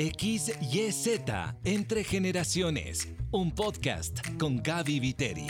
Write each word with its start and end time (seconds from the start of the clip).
XYZ 0.00 1.20
Entre 1.62 2.04
Generaciones, 2.04 3.06
un 3.32 3.54
podcast 3.54 4.20
con 4.38 4.62
Gaby 4.62 4.98
Viteri. 4.98 5.46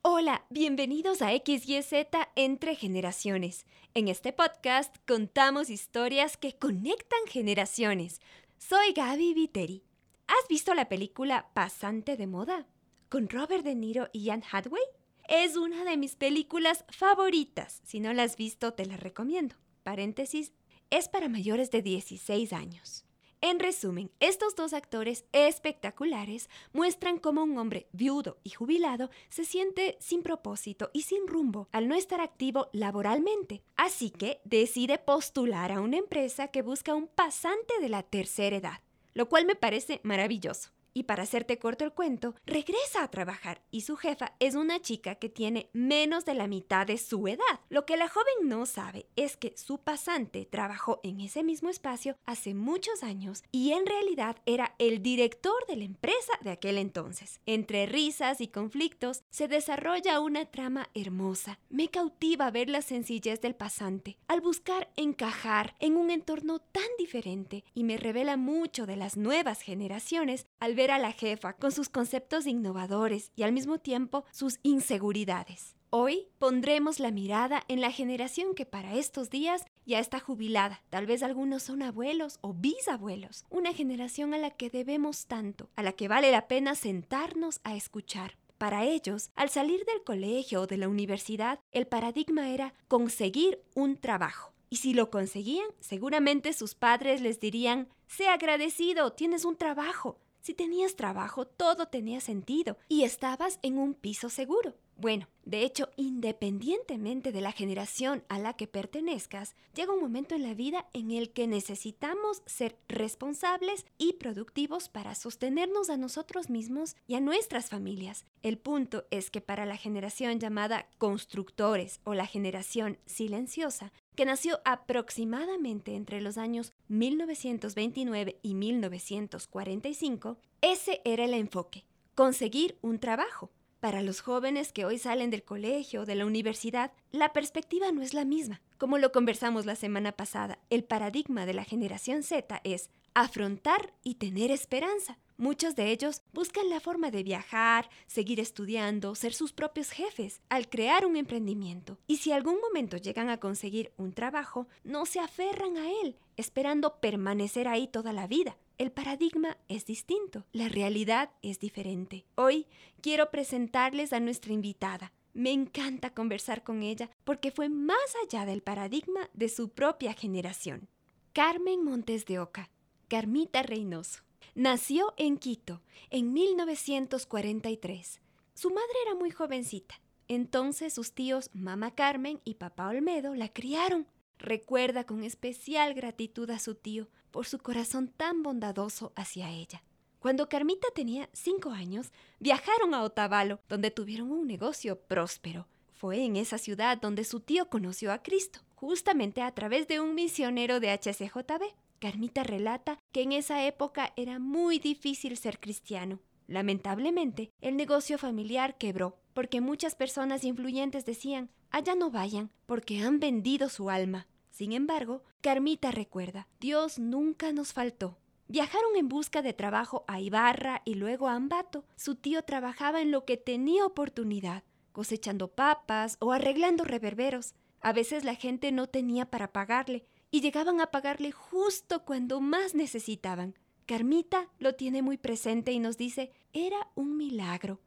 Hola, 0.00 0.46
bienvenidos 0.48 1.20
a 1.20 1.32
XYZ 1.32 1.92
Entre 2.34 2.76
Generaciones. 2.76 3.66
En 3.92 4.08
este 4.08 4.32
podcast 4.32 4.96
contamos 5.06 5.68
historias 5.68 6.38
que 6.38 6.56
conectan 6.56 7.20
generaciones. 7.26 8.22
Soy 8.56 8.94
Gaby 8.94 9.34
Viteri. 9.34 9.84
¿Has 10.28 10.48
visto 10.48 10.72
la 10.72 10.88
película 10.88 11.50
Pasante 11.52 12.16
de 12.16 12.26
Moda? 12.26 12.68
Con 13.10 13.28
Robert 13.28 13.64
De 13.64 13.74
Niro 13.74 14.08
y 14.14 14.30
Anne 14.30 14.44
Hathaway. 14.50 14.84
Es 15.28 15.58
una 15.58 15.84
de 15.84 15.98
mis 15.98 16.16
películas 16.16 16.86
favoritas. 16.88 17.82
Si 17.84 18.00
no 18.00 18.14
la 18.14 18.22
has 18.22 18.36
visto, 18.36 18.72
te 18.72 18.86
la 18.86 18.96
recomiendo. 18.96 19.56
Paréntesis, 19.82 20.52
es 20.90 21.08
para 21.08 21.28
mayores 21.28 21.70
de 21.70 21.82
16 21.82 22.52
años. 22.52 23.04
En 23.42 23.58
resumen, 23.58 24.10
estos 24.20 24.54
dos 24.54 24.74
actores 24.74 25.24
espectaculares 25.32 26.50
muestran 26.74 27.18
cómo 27.18 27.42
un 27.42 27.56
hombre 27.56 27.88
viudo 27.92 28.36
y 28.44 28.50
jubilado 28.50 29.08
se 29.30 29.46
siente 29.46 29.96
sin 29.98 30.22
propósito 30.22 30.90
y 30.92 31.02
sin 31.02 31.26
rumbo 31.26 31.66
al 31.72 31.88
no 31.88 31.94
estar 31.94 32.20
activo 32.20 32.68
laboralmente. 32.74 33.62
Así 33.76 34.10
que 34.10 34.42
decide 34.44 34.98
postular 34.98 35.72
a 35.72 35.80
una 35.80 35.96
empresa 35.96 36.48
que 36.48 36.60
busca 36.60 36.94
un 36.94 37.08
pasante 37.08 37.72
de 37.80 37.88
la 37.88 38.02
tercera 38.02 38.56
edad, 38.56 38.80
lo 39.14 39.26
cual 39.30 39.46
me 39.46 39.54
parece 39.54 40.00
maravilloso. 40.02 40.70
Y 40.92 41.04
para 41.04 41.22
hacerte 41.22 41.58
corto 41.58 41.84
el 41.84 41.92
cuento, 41.92 42.34
regresa 42.46 43.02
a 43.02 43.10
trabajar 43.10 43.62
y 43.70 43.82
su 43.82 43.96
jefa 43.96 44.34
es 44.40 44.54
una 44.54 44.80
chica 44.80 45.14
que 45.14 45.28
tiene 45.28 45.70
menos 45.72 46.24
de 46.24 46.34
la 46.34 46.46
mitad 46.46 46.86
de 46.86 46.98
su 46.98 47.28
edad. 47.28 47.60
Lo 47.68 47.86
que 47.86 47.96
la 47.96 48.08
joven 48.08 48.48
no 48.48 48.66
sabe 48.66 49.06
es 49.16 49.36
que 49.36 49.54
su 49.56 49.78
pasante 49.78 50.46
trabajó 50.46 51.00
en 51.02 51.20
ese 51.20 51.42
mismo 51.42 51.68
espacio 51.68 52.16
hace 52.24 52.54
muchos 52.54 53.02
años 53.02 53.42
y 53.52 53.72
en 53.72 53.86
realidad 53.86 54.36
era 54.46 54.74
el 54.78 55.02
director 55.02 55.66
de 55.66 55.76
la 55.76 55.84
empresa 55.84 56.32
de 56.42 56.50
aquel 56.50 56.78
entonces. 56.78 57.40
Entre 57.46 57.86
risas 57.86 58.40
y 58.40 58.48
conflictos 58.48 59.22
se 59.30 59.48
desarrolla 59.48 60.20
una 60.20 60.46
trama 60.46 60.88
hermosa. 60.94 61.58
Me 61.68 61.88
cautiva 61.88 62.50
ver 62.50 62.68
la 62.68 62.82
sencillez 62.82 63.40
del 63.40 63.54
pasante 63.54 64.18
al 64.28 64.40
buscar 64.40 64.90
encajar 64.96 65.74
en 65.78 65.96
un 65.96 66.10
entorno 66.10 66.58
tan 66.58 66.88
diferente 66.98 67.64
y 67.74 67.84
me 67.84 67.96
revela 67.96 68.36
mucho 68.36 68.86
de 68.86 68.96
las 68.96 69.16
nuevas 69.16 69.60
generaciones 69.60 70.46
al 70.58 70.74
ver 70.80 70.92
a 70.92 70.98
la 70.98 71.12
jefa 71.12 71.52
con 71.52 71.72
sus 71.72 71.90
conceptos 71.90 72.46
innovadores 72.46 73.32
y 73.36 73.42
al 73.42 73.52
mismo 73.52 73.80
tiempo 73.80 74.24
sus 74.30 74.60
inseguridades. 74.62 75.76
Hoy 75.90 76.28
pondremos 76.38 77.00
la 77.00 77.10
mirada 77.10 77.64
en 77.68 77.82
la 77.82 77.92
generación 77.92 78.54
que 78.54 78.64
para 78.64 78.94
estos 78.94 79.28
días 79.28 79.66
ya 79.84 79.98
está 79.98 80.20
jubilada. 80.20 80.82
Tal 80.88 81.04
vez 81.04 81.22
algunos 81.22 81.64
son 81.64 81.82
abuelos 81.82 82.38
o 82.40 82.54
bisabuelos. 82.54 83.44
Una 83.50 83.74
generación 83.74 84.32
a 84.32 84.38
la 84.38 84.52
que 84.52 84.70
debemos 84.70 85.26
tanto, 85.26 85.68
a 85.76 85.82
la 85.82 85.92
que 85.92 86.08
vale 86.08 86.30
la 86.30 86.48
pena 86.48 86.74
sentarnos 86.74 87.60
a 87.62 87.76
escuchar. 87.76 88.38
Para 88.56 88.84
ellos, 88.84 89.32
al 89.34 89.50
salir 89.50 89.84
del 89.84 90.02
colegio 90.02 90.62
o 90.62 90.66
de 90.66 90.78
la 90.78 90.88
universidad, 90.88 91.60
el 91.72 91.88
paradigma 91.88 92.48
era 92.48 92.72
conseguir 92.88 93.60
un 93.74 93.98
trabajo. 93.98 94.54
Y 94.70 94.76
si 94.76 94.94
lo 94.94 95.10
conseguían, 95.10 95.68
seguramente 95.80 96.54
sus 96.54 96.74
padres 96.74 97.20
les 97.20 97.38
dirían, 97.38 97.88
sé 98.06 98.28
agradecido, 98.28 99.12
tienes 99.12 99.44
un 99.44 99.56
trabajo. 99.56 100.18
Si 100.40 100.54
tenías 100.54 100.96
trabajo, 100.96 101.46
todo 101.46 101.86
tenía 101.88 102.20
sentido 102.20 102.78
y 102.88 103.04
estabas 103.04 103.58
en 103.62 103.78
un 103.78 103.92
piso 103.94 104.30
seguro. 104.30 104.74
Bueno, 105.00 105.28
de 105.46 105.62
hecho, 105.62 105.88
independientemente 105.96 107.32
de 107.32 107.40
la 107.40 107.52
generación 107.52 108.22
a 108.28 108.38
la 108.38 108.52
que 108.52 108.66
pertenezcas, 108.66 109.56
llega 109.74 109.94
un 109.94 110.02
momento 110.02 110.34
en 110.34 110.42
la 110.42 110.52
vida 110.52 110.90
en 110.92 111.10
el 111.10 111.30
que 111.30 111.46
necesitamos 111.46 112.42
ser 112.44 112.76
responsables 112.86 113.86
y 113.96 114.12
productivos 114.12 114.90
para 114.90 115.14
sostenernos 115.14 115.88
a 115.88 115.96
nosotros 115.96 116.50
mismos 116.50 116.96
y 117.06 117.14
a 117.14 117.20
nuestras 117.20 117.70
familias. 117.70 118.26
El 118.42 118.58
punto 118.58 119.06
es 119.10 119.30
que 119.30 119.40
para 119.40 119.64
la 119.64 119.78
generación 119.78 120.38
llamada 120.38 120.86
constructores 120.98 122.00
o 122.04 122.12
la 122.12 122.26
generación 122.26 122.98
silenciosa, 123.06 123.94
que 124.16 124.26
nació 124.26 124.60
aproximadamente 124.66 125.94
entre 125.94 126.20
los 126.20 126.36
años 126.36 126.74
1929 126.88 128.38
y 128.42 128.52
1945, 128.52 130.36
ese 130.60 131.00
era 131.06 131.24
el 131.24 131.32
enfoque, 131.32 131.86
conseguir 132.14 132.76
un 132.82 132.98
trabajo. 132.98 133.50
Para 133.80 134.02
los 134.02 134.20
jóvenes 134.20 134.72
que 134.72 134.84
hoy 134.84 134.98
salen 134.98 135.30
del 135.30 135.42
colegio 135.42 136.02
o 136.02 136.04
de 136.04 136.14
la 136.14 136.26
universidad, 136.26 136.92
la 137.12 137.32
perspectiva 137.32 137.90
no 137.92 138.02
es 138.02 138.12
la 138.12 138.26
misma. 138.26 138.60
Como 138.76 138.98
lo 138.98 139.10
conversamos 139.10 139.64
la 139.64 139.74
semana 139.74 140.12
pasada, 140.12 140.58
el 140.68 140.84
paradigma 140.84 141.46
de 141.46 141.54
la 141.54 141.64
generación 141.64 142.22
Z 142.22 142.60
es 142.62 142.90
afrontar 143.14 143.94
y 144.04 144.16
tener 144.16 144.50
esperanza. 144.50 145.16
Muchos 145.38 145.76
de 145.76 145.90
ellos 145.90 146.20
buscan 146.34 146.68
la 146.68 146.80
forma 146.80 147.10
de 147.10 147.22
viajar, 147.22 147.88
seguir 148.06 148.38
estudiando, 148.38 149.14
ser 149.14 149.32
sus 149.32 149.54
propios 149.54 149.88
jefes, 149.88 150.42
al 150.50 150.68
crear 150.68 151.06
un 151.06 151.16
emprendimiento. 151.16 151.96
Y 152.06 152.18
si 152.18 152.32
algún 152.32 152.60
momento 152.60 152.98
llegan 152.98 153.30
a 153.30 153.40
conseguir 153.40 153.92
un 153.96 154.12
trabajo, 154.12 154.68
no 154.84 155.06
se 155.06 155.20
aferran 155.20 155.78
a 155.78 155.90
él, 156.02 156.16
esperando 156.36 157.00
permanecer 157.00 157.66
ahí 157.66 157.88
toda 157.88 158.12
la 158.12 158.26
vida. 158.26 158.58
El 158.80 158.90
paradigma 158.92 159.58
es 159.68 159.84
distinto, 159.84 160.46
la 160.52 160.70
realidad 160.70 161.32
es 161.42 161.60
diferente. 161.60 162.24
Hoy 162.34 162.66
quiero 163.02 163.30
presentarles 163.30 164.14
a 164.14 164.20
nuestra 164.20 164.54
invitada. 164.54 165.12
Me 165.34 165.52
encanta 165.52 166.14
conversar 166.14 166.64
con 166.64 166.82
ella 166.82 167.10
porque 167.24 167.50
fue 167.50 167.68
más 167.68 167.98
allá 168.24 168.46
del 168.46 168.62
paradigma 168.62 169.28
de 169.34 169.50
su 169.50 169.68
propia 169.68 170.14
generación. 170.14 170.88
Carmen 171.34 171.84
Montes 171.84 172.24
de 172.24 172.38
Oca, 172.38 172.70
Carmita 173.08 173.62
Reynoso. 173.62 174.22
Nació 174.54 175.12
en 175.18 175.36
Quito 175.36 175.82
en 176.08 176.32
1943. 176.32 178.22
Su 178.54 178.70
madre 178.70 178.96
era 179.04 179.14
muy 179.14 179.30
jovencita. 179.30 180.00
Entonces 180.26 180.94
sus 180.94 181.12
tíos 181.12 181.50
Mamá 181.52 181.94
Carmen 181.94 182.40
y 182.46 182.54
Papá 182.54 182.88
Olmedo 182.88 183.34
la 183.34 183.50
criaron. 183.50 184.06
Recuerda 184.40 185.04
con 185.04 185.22
especial 185.22 185.92
gratitud 185.92 186.48
a 186.50 186.58
su 186.58 186.74
tío 186.74 187.08
por 187.30 187.46
su 187.46 187.58
corazón 187.58 188.08
tan 188.08 188.42
bondadoso 188.42 189.12
hacia 189.14 189.50
ella. 189.50 189.82
Cuando 190.18 190.48
Carmita 190.48 190.88
tenía 190.94 191.28
cinco 191.32 191.70
años, 191.70 192.10
viajaron 192.38 192.94
a 192.94 193.02
Otavalo, 193.02 193.60
donde 193.68 193.90
tuvieron 193.90 194.30
un 194.32 194.46
negocio 194.46 194.98
próspero. 194.98 195.66
Fue 195.92 196.24
en 196.24 196.36
esa 196.36 196.56
ciudad 196.56 196.98
donde 196.98 197.24
su 197.24 197.40
tío 197.40 197.68
conoció 197.68 198.12
a 198.12 198.22
Cristo, 198.22 198.60
justamente 198.74 199.42
a 199.42 199.52
través 199.52 199.86
de 199.88 200.00
un 200.00 200.14
misionero 200.14 200.80
de 200.80 200.90
HCJB. 200.90 201.74
Carmita 201.98 202.42
relata 202.42 202.98
que 203.12 203.22
en 203.22 203.32
esa 203.32 203.66
época 203.66 204.14
era 204.16 204.38
muy 204.38 204.78
difícil 204.78 205.36
ser 205.36 205.60
cristiano. 205.60 206.18
Lamentablemente, 206.46 207.50
el 207.60 207.76
negocio 207.76 208.16
familiar 208.16 208.78
quebró, 208.78 209.18
porque 209.34 209.60
muchas 209.60 209.94
personas 209.94 210.44
influyentes 210.44 211.04
decían, 211.04 211.50
allá 211.70 211.94
no 211.94 212.10
vayan, 212.10 212.50
porque 212.66 213.02
han 213.02 213.20
vendido 213.20 213.68
su 213.68 213.90
alma. 213.90 214.26
Sin 214.50 214.72
embargo, 214.72 215.22
Carmita 215.40 215.90
recuerda, 215.90 216.48
Dios 216.60 216.98
nunca 216.98 217.52
nos 217.52 217.72
faltó. 217.72 218.18
Viajaron 218.48 218.96
en 218.96 219.08
busca 219.08 219.42
de 219.42 219.52
trabajo 219.52 220.04
a 220.08 220.20
Ibarra 220.20 220.82
y 220.84 220.94
luego 220.94 221.28
a 221.28 221.34
Ambato. 221.34 221.84
Su 221.96 222.16
tío 222.16 222.42
trabajaba 222.42 223.00
en 223.00 223.12
lo 223.12 223.24
que 223.24 223.36
tenía 223.36 223.86
oportunidad, 223.86 224.64
cosechando 224.92 225.48
papas 225.48 226.16
o 226.20 226.32
arreglando 226.32 226.84
reverberos. 226.84 227.54
A 227.80 227.92
veces 227.92 228.24
la 228.24 228.34
gente 228.34 228.72
no 228.72 228.88
tenía 228.88 229.30
para 229.30 229.52
pagarle, 229.52 230.04
y 230.30 230.40
llegaban 230.40 230.80
a 230.80 230.88
pagarle 230.88 231.32
justo 231.32 232.04
cuando 232.04 232.40
más 232.40 232.74
necesitaban. 232.74 233.54
Carmita 233.86 234.48
lo 234.58 234.74
tiene 234.74 235.02
muy 235.02 235.16
presente 235.16 235.72
y 235.72 235.80
nos 235.80 235.96
dice, 235.96 236.32
era 236.52 236.88
un 236.94 237.16
milagro. 237.16 237.80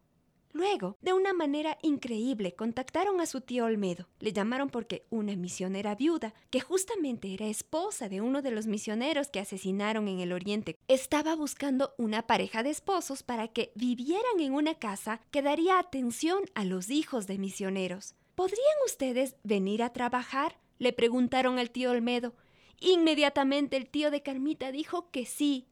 Luego, 0.54 0.98
de 1.02 1.14
una 1.14 1.34
manera 1.34 1.80
increíble, 1.82 2.54
contactaron 2.54 3.20
a 3.20 3.26
su 3.26 3.42
tío 3.42 3.66
Olmedo. 3.66 4.08
Le 4.20 4.34
llamaron 4.34 4.70
porque 4.70 5.08
una 5.10 5.36
misionera 5.36 5.96
viuda, 5.96 6.36
que 6.52 6.60
justamente 6.60 7.34
era 7.34 7.48
esposa 7.48 8.08
de 8.08 8.22
uno 8.22 8.44
de 8.44 8.52
los 8.52 8.68
misioneros 8.68 9.30
que 9.30 9.40
asesinaron 9.40 10.08
en 10.08 10.20
el 10.20 10.32
Oriente, 10.32 10.78
estaba 10.88 11.36
buscando 11.36 11.96
una 11.98 12.28
pareja 12.28 12.62
de 12.62 12.70
esposos 12.70 13.24
para 13.24 13.48
que 13.48 13.72
vivieran 13.74 14.40
en 14.40 14.54
una 14.54 14.76
casa 14.76 15.22
que 15.32 15.42
daría 15.42 15.80
atención 15.80 16.44
a 16.54 16.66
los 16.66 16.92
hijos 16.92 17.26
de 17.26 17.40
misioneros. 17.40 18.14
¿Podrían 18.36 18.78
ustedes 18.86 19.36
venir 19.44 19.82
a 19.82 19.92
trabajar? 19.92 20.60
Le 20.78 20.94
preguntaron 20.94 21.58
al 21.58 21.72
tío 21.72 21.90
Olmedo. 21.90 22.36
Inmediatamente 22.80 23.76
el 23.76 23.90
tío 23.90 24.12
de 24.12 24.22
Carmita 24.22 24.72
dijo 24.72 25.10
que 25.10 25.26
sí. 25.26 25.68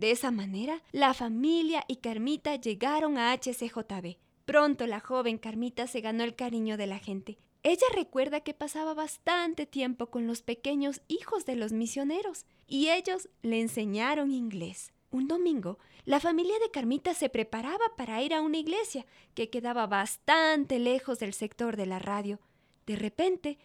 De 0.00 0.12
esa 0.12 0.30
manera, 0.30 0.82
la 0.92 1.12
familia 1.12 1.84
y 1.86 1.96
Carmita 1.96 2.56
llegaron 2.56 3.18
a 3.18 3.34
HCJB. 3.34 4.16
Pronto 4.46 4.86
la 4.86 4.98
joven 4.98 5.36
Carmita 5.36 5.86
se 5.86 6.00
ganó 6.00 6.24
el 6.24 6.34
cariño 6.34 6.78
de 6.78 6.86
la 6.86 6.98
gente. 6.98 7.36
Ella 7.62 7.84
recuerda 7.94 8.40
que 8.40 8.54
pasaba 8.54 8.94
bastante 8.94 9.66
tiempo 9.66 10.06
con 10.06 10.26
los 10.26 10.40
pequeños 10.40 11.02
hijos 11.08 11.44
de 11.44 11.56
los 11.56 11.72
misioneros 11.72 12.46
y 12.66 12.88
ellos 12.88 13.28
le 13.42 13.60
enseñaron 13.60 14.32
inglés. 14.32 14.94
Un 15.10 15.28
domingo, 15.28 15.78
la 16.06 16.18
familia 16.18 16.58
de 16.60 16.70
Carmita 16.70 17.12
se 17.12 17.28
preparaba 17.28 17.84
para 17.98 18.22
ir 18.22 18.32
a 18.32 18.40
una 18.40 18.56
iglesia 18.56 19.04
que 19.34 19.50
quedaba 19.50 19.86
bastante 19.86 20.78
lejos 20.78 21.18
del 21.18 21.34
sector 21.34 21.76
de 21.76 21.84
la 21.84 21.98
radio. 21.98 22.40
De 22.86 22.96
repente, 22.96 23.58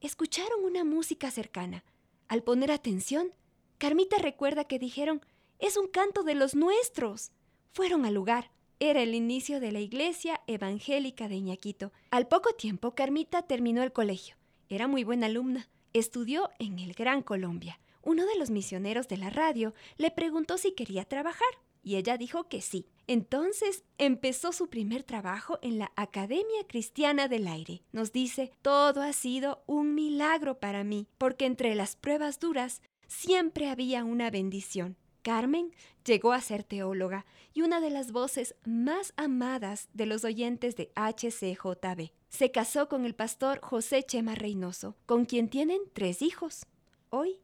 escucharon 0.00 0.64
una 0.64 0.82
música 0.82 1.30
cercana. 1.30 1.84
Al 2.28 2.42
poner 2.42 2.72
atención, 2.72 3.34
Carmita 3.76 4.16
recuerda 4.16 4.64
que 4.64 4.78
dijeron, 4.78 5.20
es 5.58 5.76
un 5.76 5.88
canto 5.88 6.22
de 6.22 6.34
los 6.34 6.54
nuestros. 6.54 7.32
Fueron 7.72 8.04
al 8.04 8.14
lugar. 8.14 8.50
Era 8.80 9.02
el 9.02 9.14
inicio 9.14 9.60
de 9.60 9.72
la 9.72 9.80
iglesia 9.80 10.40
evangélica 10.46 11.28
de 11.28 11.36
Iñaquito. 11.36 11.92
Al 12.10 12.26
poco 12.26 12.52
tiempo, 12.54 12.94
Carmita 12.94 13.42
terminó 13.42 13.82
el 13.82 13.92
colegio. 13.92 14.36
Era 14.68 14.88
muy 14.88 15.04
buena 15.04 15.26
alumna. 15.26 15.68
Estudió 15.92 16.50
en 16.58 16.78
el 16.78 16.94
Gran 16.94 17.22
Colombia. 17.22 17.78
Uno 18.02 18.26
de 18.26 18.36
los 18.36 18.50
misioneros 18.50 19.08
de 19.08 19.16
la 19.16 19.30
radio 19.30 19.74
le 19.96 20.10
preguntó 20.10 20.58
si 20.58 20.72
quería 20.72 21.04
trabajar 21.04 21.48
y 21.84 21.96
ella 21.96 22.16
dijo 22.16 22.48
que 22.48 22.60
sí. 22.62 22.88
Entonces 23.06 23.84
empezó 23.98 24.52
su 24.52 24.68
primer 24.68 25.02
trabajo 25.02 25.58
en 25.62 25.78
la 25.78 25.92
Academia 25.94 26.66
Cristiana 26.66 27.28
del 27.28 27.46
Aire. 27.46 27.82
Nos 27.92 28.12
dice, 28.12 28.50
todo 28.62 29.02
ha 29.02 29.12
sido 29.12 29.62
un 29.66 29.94
milagro 29.94 30.58
para 30.58 30.82
mí, 30.82 31.06
porque 31.18 31.44
entre 31.44 31.74
las 31.74 31.96
pruebas 31.96 32.40
duras 32.40 32.80
siempre 33.06 33.68
había 33.68 34.04
una 34.04 34.30
bendición. 34.30 34.96
Carmen 35.24 35.72
llegó 36.04 36.32
a 36.32 36.40
ser 36.40 36.62
teóloga 36.62 37.24
y 37.54 37.62
una 37.62 37.80
de 37.80 37.88
las 37.88 38.12
voces 38.12 38.54
más 38.64 39.14
amadas 39.16 39.88
de 39.94 40.04
los 40.06 40.22
oyentes 40.22 40.76
de 40.76 40.92
HCJB. 40.94 42.12
Se 42.28 42.50
casó 42.52 42.88
con 42.88 43.06
el 43.06 43.14
pastor 43.14 43.58
José 43.60 44.02
Chema 44.02 44.34
Reynoso, 44.34 44.96
con 45.06 45.24
quien 45.24 45.48
tienen 45.48 45.80
tres 45.94 46.20
hijos. 46.20 46.66
Hoy 47.08 47.38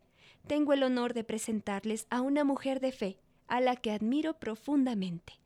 tengo 0.47 0.75
el 0.75 0.83
honor 0.83 1.15
de 1.15 1.25
presentarles 1.25 2.07
a 2.11 2.21
una 2.21 2.45
mujer 2.45 2.81
de 2.81 2.93
fe, 2.93 3.19
a 3.49 3.61
la 3.61 3.77
que 3.77 3.93
admiro 3.93 4.35
profundamente. 4.35 5.40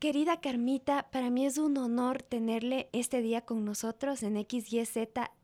Querida 0.00 0.40
Carmita, 0.40 1.10
para 1.10 1.28
mí 1.28 1.44
es 1.44 1.58
un 1.58 1.76
honor 1.76 2.22
tenerle 2.22 2.88
este 2.94 3.20
día 3.20 3.42
con 3.42 3.66
nosotros 3.66 4.22
en 4.22 4.42
XYZ 4.42 4.96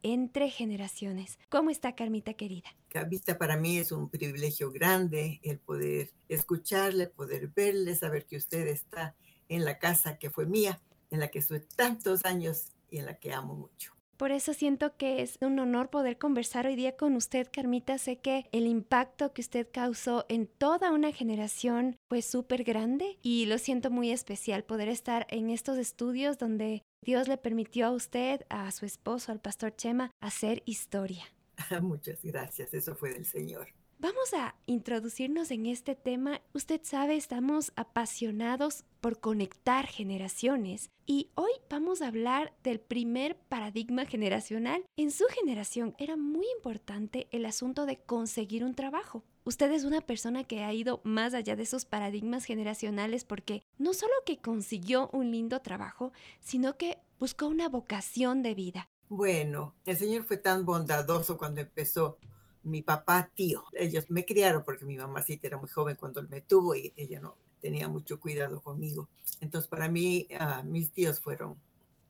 entre 0.03 0.49
generaciones. 0.49 1.39
¿Cómo 1.51 1.69
está 1.69 1.95
Carmita 1.95 2.33
querida? 2.33 2.75
Carmita, 2.89 3.37
para 3.37 3.59
mí 3.59 3.77
es 3.77 3.93
un 3.93 4.09
privilegio 4.09 4.73
grande 4.73 5.41
el 5.43 5.59
poder 5.59 6.09
escucharle, 6.31 7.07
poder 7.07 7.49
verle, 7.49 7.95
saber 7.97 8.25
que 8.25 8.39
usted 8.39 8.67
está 8.69 9.15
en 9.51 9.67
la 9.67 9.79
casa 9.79 10.17
que 10.17 10.31
fue 10.31 10.47
mía, 10.47 10.81
en 11.11 11.21
la 11.21 11.29
que 11.29 11.41
estuve 11.41 11.61
tantos 11.61 12.25
años 12.25 12.69
y 12.91 12.97
en 12.97 13.05
la 13.05 13.19
que 13.19 13.35
amo 13.35 13.55
mucho. 13.57 13.96
Por 14.17 14.31
eso 14.31 14.55
siento 14.55 14.97
que 14.97 15.21
es 15.21 15.37
un 15.43 15.59
honor 15.59 15.91
poder 15.91 16.17
conversar 16.17 16.67
hoy 16.67 16.75
día 16.75 16.97
con 16.97 17.17
usted, 17.17 17.49
Carmita. 17.53 17.99
Sé 17.99 18.17
que 18.17 18.47
el 18.51 18.67
impacto 18.67 19.35
que 19.35 19.43
usted 19.43 19.69
causó 19.71 20.25
en 20.29 20.47
toda 20.47 20.91
una 20.91 21.13
generación 21.13 21.97
fue 22.09 22.23
súper 22.23 22.65
grande 22.65 23.19
y 23.21 23.45
lo 23.45 23.59
siento 23.59 23.91
muy 23.91 24.11
especial 24.11 24.65
poder 24.65 24.89
estar 24.89 25.27
en 25.29 25.51
estos 25.51 25.77
estudios 25.77 26.39
donde 26.39 26.83
Dios 27.05 27.29
le 27.29 27.37
permitió 27.37 27.87
a 27.87 27.91
usted, 27.91 28.47
a 28.49 28.71
su 28.71 28.87
esposo, 28.87 29.33
al 29.33 29.41
pastor 29.41 29.77
Chema, 29.77 30.11
hacer 30.21 30.63
historia. 30.65 31.25
Muchas 31.83 32.23
gracias, 32.23 32.73
eso 32.73 32.95
fue 32.97 33.13
del 33.13 33.27
Señor. 33.27 33.69
Vamos 33.99 34.35
a 34.35 34.55
introducirnos 34.67 35.51
en 35.51 35.65
este 35.65 35.95
tema. 35.95 36.43
Usted 36.53 36.83
sabe, 36.85 37.17
estamos 37.17 37.73
apasionados 37.77 38.85
por 39.01 39.21
conectar 39.21 39.87
generaciones 39.87 40.91
y 41.07 41.31
hoy 41.35 41.51
vamos 41.71 42.03
a 42.03 42.09
hablar 42.09 42.53
del 42.63 42.79
primer 42.79 43.39
paradigma 43.49 44.05
generacional. 44.05 44.85
En 44.99 45.11
su 45.11 45.25
generación 45.31 45.95
era 45.99 46.17
muy 46.17 46.45
importante 46.59 47.27
el 47.31 47.47
asunto 47.47 47.87
de 47.87 47.97
conseguir 47.97 48.65
un 48.65 48.75
trabajo. 48.75 49.25
Usted 49.45 49.73
es 49.73 49.85
una 49.85 50.03
persona 50.03 50.45
que 50.45 50.63
ha 50.63 50.75
ido 50.75 51.01
más 51.03 51.33
allá 51.33 51.57
de 51.57 51.63
esos 51.63 51.87
paradigmas 51.87 52.45
generacionales 52.45 53.25
porque 53.25 53.63
no 53.79 53.95
solo 53.95 54.13
que 54.27 54.37
consiguió 54.37 55.09
un 55.15 55.31
lindo 55.31 55.63
trabajo, 55.63 56.13
sino 56.41 56.77
que 56.77 56.99
buscó 57.19 57.47
una 57.47 57.71
vocación 57.71 58.43
de 58.43 58.55
vida. 58.55 58.91
Bueno, 59.09 59.75
el 59.87 59.97
Señor 59.97 60.25
fue 60.25 60.37
tan 60.37 60.67
bondadoso 60.67 61.39
cuando 61.39 61.63
empezó 61.63 62.19
mi 62.67 62.83
papá, 62.83 63.31
tío. 63.35 63.65
Ellos 63.73 64.11
me 64.11 64.25
criaron 64.25 64.65
porque 64.65 64.85
mi 64.85 64.97
mamacita 64.97 65.47
era 65.47 65.57
muy 65.57 65.69
joven 65.69 65.97
cuando 65.97 66.21
él 66.21 66.29
me 66.29 66.41
tuvo 66.41 66.75
y 66.75 66.93
ella 66.97 67.21
no 67.21 67.37
tenía 67.61 67.89
mucho 67.89 68.19
cuidado 68.21 68.61
conmigo. 68.61 69.09
Entonces, 69.41 69.69
para 69.69 69.89
mí, 69.89 70.27
ah, 70.39 70.63
mis 70.65 70.91
tíos 70.91 71.21
fueron 71.21 71.57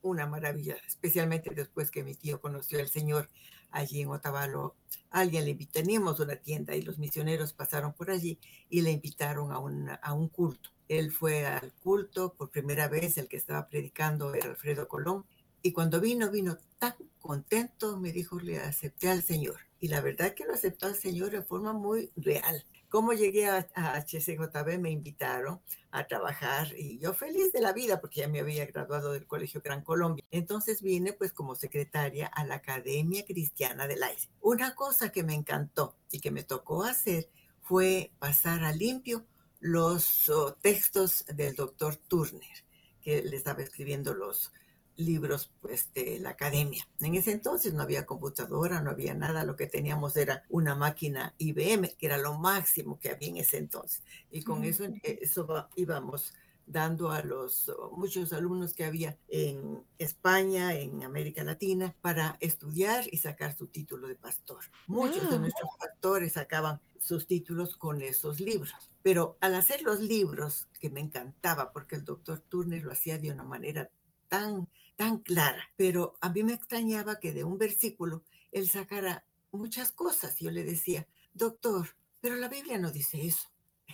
una 0.03 0.27
maravilla, 0.27 0.77
especialmente 0.87 1.51
después 1.55 1.91
que 1.91 2.05
mi 2.05 2.15
tío 2.15 2.41
conoció 2.41 2.81
al 2.81 2.89
Señor 2.89 3.29
allí 3.71 4.01
en 4.01 4.09
Otavalo. 4.09 4.75
Alguien 5.11 5.45
le 5.45 5.51
invitó, 5.51 5.73
teníamos 5.73 6.21
una 6.21 6.37
tienda 6.37 6.75
y 6.75 6.83
los 6.83 6.99
misioneros 6.99 7.53
pasaron 7.53 7.93
por 7.93 8.11
allí 8.11 8.39
y 8.71 8.83
le 8.83 8.93
invitaron 8.93 9.53
a, 9.53 9.59
un 9.59 9.91
a 10.01 10.13
un 10.15 10.29
culto. 10.29 10.71
Él 10.89 11.11
fue 11.11 11.47
al 11.47 11.73
culto 11.83 12.33
por 12.33 12.51
primera 12.51 12.89
vez, 12.89 13.19
el 13.19 13.29
que 13.29 13.37
estaba 13.37 13.67
predicando 13.69 14.35
era 14.35 14.49
Alfredo 14.49 14.89
Colón. 14.89 15.27
Y 15.67 15.73
cuando 15.73 16.01
vino, 16.01 16.31
vino 16.31 16.59
tan 16.79 16.95
contento, 17.19 17.97
me 17.97 18.13
dijo, 18.13 18.39
le 18.39 18.61
acepté 18.61 19.09
al 19.09 19.25
Señor. 19.25 19.57
Y 19.81 19.89
la 19.89 20.01
verdad 20.01 20.33
que 20.33 20.45
lo 20.45 20.55
aceptó 20.55 20.87
al 20.87 20.95
Señor 20.95 21.31
de 21.31 21.43
forma 21.43 21.73
muy 21.73 22.13
real. 22.15 22.65
Como 22.89 23.15
llegué 23.15 23.49
a, 23.49 23.67
HCJB, 23.75 24.79
me 24.79 24.93
invitaron 24.93 25.61
a 25.91 26.07
trabajar 26.07 26.73
y 26.79 27.01
yo 27.01 27.15
feliz 27.15 27.53
de 27.53 27.63
la 27.63 27.73
vida 27.73 28.01
porque 28.01 28.21
ya 28.21 28.29
me 28.29 28.39
había 28.39 28.65
graduado 28.67 29.11
del 29.11 29.27
Colegio 29.27 29.61
Gran 29.61 29.83
Colombia. 29.83 30.25
Entonces 30.31 30.83
vine 30.83 31.13
pues 31.15 31.33
como 31.33 31.57
secretaria 31.57 32.29
a 32.29 32.45
la 32.45 32.55
Academia 32.55 33.25
Cristiana 33.25 33.89
del 33.89 34.05
Aire. 34.05 34.23
Una 34.43 34.77
cosa 34.77 35.11
que 35.11 35.25
me 35.25 35.35
encantó 35.35 35.97
y 36.13 36.21
que 36.21 36.31
me 36.31 36.45
tocó 36.45 36.85
hacer 36.85 37.29
fue 37.61 38.13
pasar 38.21 38.63
a 38.63 38.71
limpio 38.71 39.27
los 39.59 40.29
oh, 40.29 40.55
textos 40.55 41.25
del 41.27 41.57
doctor 41.57 41.97
Turner, 41.97 42.65
que 43.03 43.21
le 43.21 43.35
estaba 43.35 43.63
escribiendo 43.63 44.15
los, 44.15 44.53
libros 44.97 45.53
pues 45.61 45.93
de 45.95 46.19
la 46.19 46.31
academia. 46.31 46.87
En 47.01 47.15
ese 47.15 47.33
entonces 47.33 47.75
no 47.75 47.83
había 47.83 48.07
computadora, 48.07 48.81
no 48.81 48.91
había 48.91 49.15
nada, 49.15 49.45
lo 49.45 49.57
que 49.57 49.67
teníamos 49.67 50.17
era 50.17 50.45
una 50.49 50.75
máquina 50.75 51.35
IBM, 51.39 51.97
que 51.97 52.07
era 52.07 52.19
lo 52.19 52.39
máximo 52.39 52.99
que 52.99 53.11
había 53.11 53.29
en 53.29 53.37
ese 53.39 53.59
entonces. 53.59 54.03
Y 54.31 54.43
con 54.43 54.65
eso, 54.65 54.85
eh, 54.85 55.19
eso 55.23 55.69
íbamos 55.77 56.35
dando 56.67 57.13
a 57.13 57.23
los 57.23 57.73
muchos 57.93 58.33
alumnos 58.33 58.75
que 58.75 58.85
había 58.85 59.17
en 59.29 59.85
España, 59.99 60.75
en 60.75 61.05
América 61.05 61.45
Latina, 61.45 61.95
para 62.01 62.37
estudiar 62.41 63.05
y 63.11 63.19
sacar 63.19 63.57
su 63.57 63.69
título 63.69 64.09
de 64.09 64.17
pastor. 64.17 64.65
Muchos 64.89 65.31
de 65.31 65.39
nuestros 65.39 65.71
pastores 65.79 66.33
sacaban 66.33 66.81
sus 66.99 67.27
títulos 67.27 67.77
con 67.77 68.03
esos 68.03 68.41
libros. 68.41 68.75
Pero 69.03 69.37
al 69.41 69.55
hacer 69.55 69.83
los 69.83 70.01
libros, 70.01 70.67
que 70.81 70.91
me 70.91 71.01
encantaba, 71.01 71.73
porque 71.73 71.95
el 71.95 72.05
doctor 72.05 72.41
Turner 72.41 72.83
lo 72.83 72.93
hacía 72.93 73.19
de 73.19 73.31
una 73.31 73.45
manera 73.45 73.89
tan 74.29 74.69
tan 74.97 75.19
clara, 75.19 75.71
pero 75.77 76.17
a 76.21 76.31
mí 76.31 76.43
me 76.43 76.55
extrañaba 76.55 77.21
que 77.21 77.33
de 77.33 77.45
un 77.45 77.59
versículo 77.59 78.25
él 78.51 78.69
sacara 78.69 79.25
muchas 79.53 79.93
cosas. 79.93 80.39
Yo 80.39 80.51
le 80.51 80.65
decía, 80.65 81.07
doctor, 81.35 81.89
pero 82.21 82.37
la 82.37 82.49
Biblia 82.49 82.79
no 82.79 82.91
dice 82.91 83.25
eso. 83.25 83.49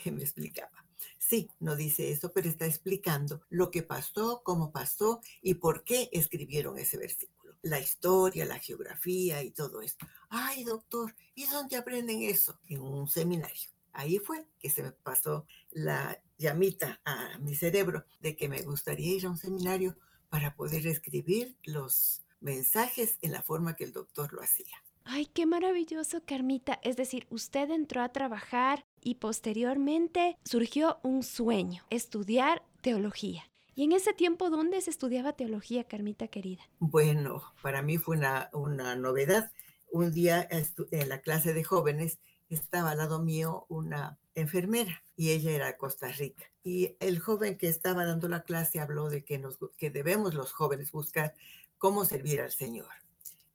Y 0.04 0.10
me 0.10 0.22
explicaba. 0.22 0.84
Sí, 1.18 1.50
no 1.60 1.76
dice 1.76 2.12
eso, 2.12 2.32
pero 2.32 2.48
está 2.48 2.66
explicando 2.66 3.42
lo 3.48 3.70
que 3.70 3.82
pasó, 3.82 4.42
cómo 4.44 4.72
pasó 4.72 5.20
y 5.40 5.54
por 5.54 5.84
qué 5.84 6.08
escribieron 6.12 6.78
ese 6.78 6.96
versículo. 6.96 7.56
La 7.62 7.80
historia, 7.80 8.44
la 8.44 8.58
geografía 8.58 9.42
y 9.42 9.50
todo 9.50 9.82
esto. 9.82 10.06
Ay, 10.28 10.64
doctor, 10.64 11.14
¿y 11.34 11.46
dónde 11.46 11.76
aprenden 11.76 12.22
eso? 12.22 12.58
En 12.68 12.80
un 12.80 13.08
seminario. 13.08 13.70
Ahí 13.92 14.18
fue 14.18 14.46
que 14.58 14.70
se 14.70 14.82
me 14.82 14.92
pasó 14.92 15.46
la 15.70 16.20
llamita 16.38 17.00
a 17.04 17.38
mi 17.38 17.54
cerebro 17.54 18.04
de 18.20 18.36
que 18.36 18.48
me 18.48 18.62
gustaría 18.62 19.14
ir 19.14 19.26
a 19.26 19.30
un 19.30 19.36
seminario 19.36 19.96
para 20.32 20.54
poder 20.54 20.86
escribir 20.86 21.58
los 21.62 22.22
mensajes 22.40 23.18
en 23.20 23.32
la 23.32 23.42
forma 23.42 23.76
que 23.76 23.84
el 23.84 23.92
doctor 23.92 24.32
lo 24.32 24.40
hacía. 24.40 24.74
Ay, 25.04 25.26
qué 25.26 25.44
maravilloso, 25.44 26.22
Carmita. 26.24 26.80
Es 26.82 26.96
decir, 26.96 27.26
usted 27.28 27.70
entró 27.70 28.00
a 28.00 28.12
trabajar 28.12 28.86
y 29.02 29.16
posteriormente 29.16 30.38
surgió 30.42 31.00
un 31.02 31.22
sueño, 31.22 31.84
estudiar 31.90 32.64
teología. 32.80 33.42
¿Y 33.74 33.84
en 33.84 33.92
ese 33.92 34.14
tiempo 34.14 34.48
dónde 34.48 34.80
se 34.80 34.88
estudiaba 34.88 35.34
teología, 35.34 35.84
Carmita 35.84 36.28
querida? 36.28 36.62
Bueno, 36.78 37.42
para 37.60 37.82
mí 37.82 37.98
fue 37.98 38.16
una, 38.16 38.48
una 38.54 38.96
novedad. 38.96 39.52
Un 39.90 40.12
día 40.12 40.48
en 40.50 41.08
la 41.10 41.20
clase 41.20 41.52
de 41.52 41.62
jóvenes 41.62 42.20
estaba 42.48 42.92
al 42.92 42.98
lado 42.98 43.20
mío 43.20 43.66
una 43.68 44.18
enfermera 44.34 45.02
y 45.16 45.30
ella 45.30 45.52
era 45.52 45.66
de 45.66 45.76
Costa 45.76 46.08
Rica. 46.08 46.44
Y 46.62 46.96
el 47.00 47.18
joven 47.18 47.58
que 47.58 47.68
estaba 47.68 48.04
dando 48.04 48.28
la 48.28 48.44
clase 48.44 48.80
habló 48.80 49.08
de 49.08 49.24
que, 49.24 49.38
nos, 49.38 49.58
que 49.76 49.90
debemos 49.90 50.34
los 50.34 50.52
jóvenes 50.52 50.92
buscar 50.92 51.34
cómo 51.78 52.04
servir 52.04 52.40
al 52.40 52.52
Señor. 52.52 52.88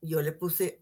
Yo 0.01 0.21
le 0.21 0.31
puse, 0.31 0.81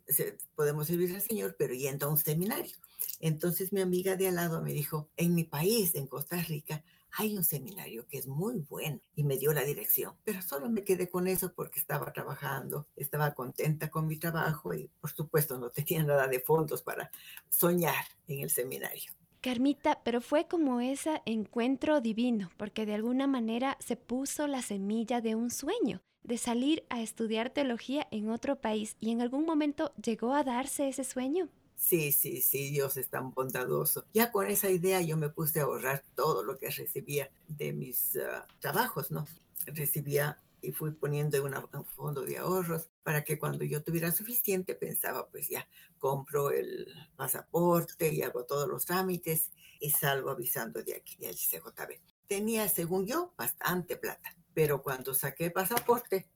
podemos 0.56 0.88
servir 0.88 1.14
al 1.16 1.22
Señor, 1.22 1.56
pero 1.58 1.74
yendo 1.74 2.08
a 2.08 2.10
un 2.10 2.18
seminario. 2.18 2.76
Entonces 3.20 3.72
mi 3.72 3.82
amiga 3.82 4.16
de 4.16 4.28
al 4.28 4.36
lado 4.36 4.62
me 4.62 4.74
dijo, 4.74 5.10
en 5.16 5.36
mi 5.36 5.44
país, 5.44 5.96
en 5.96 6.08
Costa 6.08 6.38
Rica, 6.42 6.84
hay 7.18 7.38
un 7.38 7.44
seminario 7.44 8.06
que 8.08 8.18
es 8.18 8.28
muy 8.28 8.60
bueno 8.70 9.00
y 9.16 9.24
me 9.24 9.38
dio 9.38 9.54
la 9.54 9.64
dirección, 9.64 10.16
pero 10.26 10.42
solo 10.42 10.70
me 10.70 10.84
quedé 10.84 11.10
con 11.10 11.28
eso 11.28 11.54
porque 11.54 11.80
estaba 11.80 12.12
trabajando, 12.12 12.88
estaba 12.98 13.34
contenta 13.34 13.90
con 13.90 14.08
mi 14.08 14.18
trabajo 14.18 14.74
y 14.74 14.90
por 15.00 15.12
supuesto 15.12 15.58
no 15.58 15.70
tenía 15.70 16.04
nada 16.04 16.28
de 16.28 16.42
fondos 16.42 16.82
para 16.82 17.10
soñar 17.50 18.06
en 18.28 18.42
el 18.42 18.50
seminario. 18.50 19.14
Carmita, 19.46 20.02
pero 20.04 20.22
fue 20.22 20.48
como 20.48 20.82
ese 20.82 21.22
encuentro 21.28 22.02
divino, 22.02 22.50
porque 22.58 22.88
de 22.88 22.96
alguna 22.96 23.28
manera 23.28 23.78
se 23.80 23.96
puso 23.96 24.48
la 24.48 24.64
semilla 24.64 25.22
de 25.22 25.36
un 25.36 25.52
sueño, 25.52 26.02
de 26.24 26.40
salir 26.40 26.84
a 26.90 27.04
estudiar 27.04 27.52
teología 27.52 28.08
en 28.10 28.32
otro 28.32 28.60
país 28.60 28.98
y 29.00 29.12
en 29.12 29.22
algún 29.22 29.46
momento 29.46 29.94
llegó 30.04 30.34
a 30.34 30.44
darse 30.44 30.88
ese 30.88 31.04
sueño. 31.04 31.48
Sí, 31.76 32.12
sí, 32.12 32.42
sí, 32.42 32.72
Dios 32.72 32.98
es 32.98 33.10
tan 33.10 33.36
bondadoso. 33.36 34.08
Ya 34.16 34.32
con 34.32 34.48
esa 34.48 34.72
idea 34.72 35.00
yo 35.02 35.16
me 35.16 35.30
puse 35.30 35.60
a 35.60 35.66
ahorrar 35.66 36.04
todo 36.16 36.44
lo 36.44 36.58
que 36.58 36.72
recibía 36.72 37.30
de 37.48 37.72
mis 37.72 38.16
ah, 38.16 38.48
trabajos, 38.60 39.12
¿no? 39.12 39.28
Recibía 39.68 40.40
y 40.66 40.72
fui 40.72 40.92
poniendo 40.92 41.38
en 41.38 41.54
un 41.56 41.86
fondo 41.86 42.22
de 42.22 42.38
ahorros 42.38 42.90
para 43.04 43.24
que 43.24 43.38
cuando 43.38 43.64
yo 43.64 43.84
tuviera 43.84 44.12
suficiente 44.12 44.76
pensaba, 44.76 45.30
pues 45.30 45.48
ya 45.48 45.68
compro 46.00 46.52
el 46.52 46.88
pasaporte 47.16 48.12
y 48.14 48.22
hago 48.22 48.46
todos 48.46 48.68
los 48.68 48.86
trámites 48.86 49.52
y 49.80 49.92
salgo 49.92 50.32
avisando 50.32 50.82
de 50.84 50.96
aquí, 50.96 51.16
de 51.18 51.34
CJB. 51.34 52.00
Tenía, 52.28 52.68
según 52.68 53.06
yo, 53.06 53.34
bastante 53.38 53.96
plata, 53.96 54.36
pero 54.54 54.82
cuando 54.82 55.14
saqué 55.14 55.46
el 55.46 55.52
pasaporte, 55.54 56.28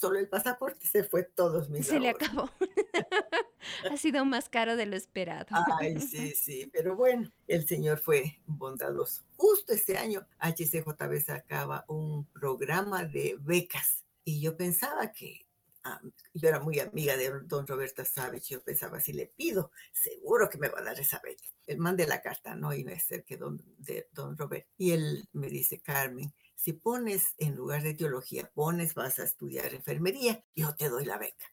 solo 0.00 0.18
el 0.18 0.28
pasaporte 0.28 0.86
se 0.86 1.04
fue 1.04 1.22
todos 1.22 1.68
mis 1.68 1.86
Se 1.86 2.00
le 2.00 2.10
acabó. 2.10 2.50
ha 3.90 3.96
sido 3.96 4.24
más 4.24 4.48
caro 4.48 4.76
de 4.76 4.86
lo 4.86 4.96
esperado. 4.96 5.46
Ay, 5.78 6.00
sí, 6.00 6.30
sí, 6.32 6.70
pero 6.72 6.96
bueno, 6.96 7.30
el 7.46 7.66
Señor 7.66 7.98
fue 7.98 8.40
bondadoso. 8.46 9.22
Justo 9.36 9.72
este 9.72 9.98
año, 9.98 10.26
HCJB 10.38 11.20
sacaba 11.24 11.84
un 11.88 12.24
programa 12.26 13.04
de 13.04 13.36
becas 13.40 14.04
y 14.24 14.40
yo 14.40 14.56
pensaba 14.56 15.12
que 15.12 15.46
ah, 15.84 16.00
yo 16.34 16.48
era 16.48 16.60
muy 16.60 16.80
amiga 16.80 17.16
de 17.16 17.30
don 17.44 17.66
Roberto 17.66 18.04
Savage, 18.04 18.54
yo 18.54 18.62
pensaba, 18.62 19.00
si 19.00 19.12
le 19.12 19.26
pido, 19.26 19.70
seguro 19.92 20.48
que 20.48 20.58
me 20.58 20.68
va 20.68 20.80
a 20.80 20.84
dar 20.84 20.98
esa 20.98 21.20
beca. 21.22 21.44
Él 21.66 21.78
mande 21.78 22.06
la 22.06 22.22
carta, 22.22 22.54
no 22.54 22.72
iba 22.72 22.92
a 22.92 22.98
ser 22.98 23.24
que 23.24 23.36
don, 23.36 23.62
de 23.78 24.08
don 24.12 24.36
Roberto. 24.36 24.68
Y 24.78 24.92
él 24.92 25.28
me 25.32 25.48
dice, 25.48 25.80
Carmen, 25.80 26.32
si 26.56 26.72
pones 26.72 27.34
en 27.38 27.54
lugar 27.54 27.82
de 27.82 27.94
teología, 27.94 28.50
pones 28.52 28.94
vas 28.94 29.18
a 29.18 29.24
estudiar 29.24 29.74
enfermería, 29.74 30.44
yo 30.54 30.74
te 30.74 30.88
doy 30.88 31.04
la 31.04 31.18
beca. 31.18 31.46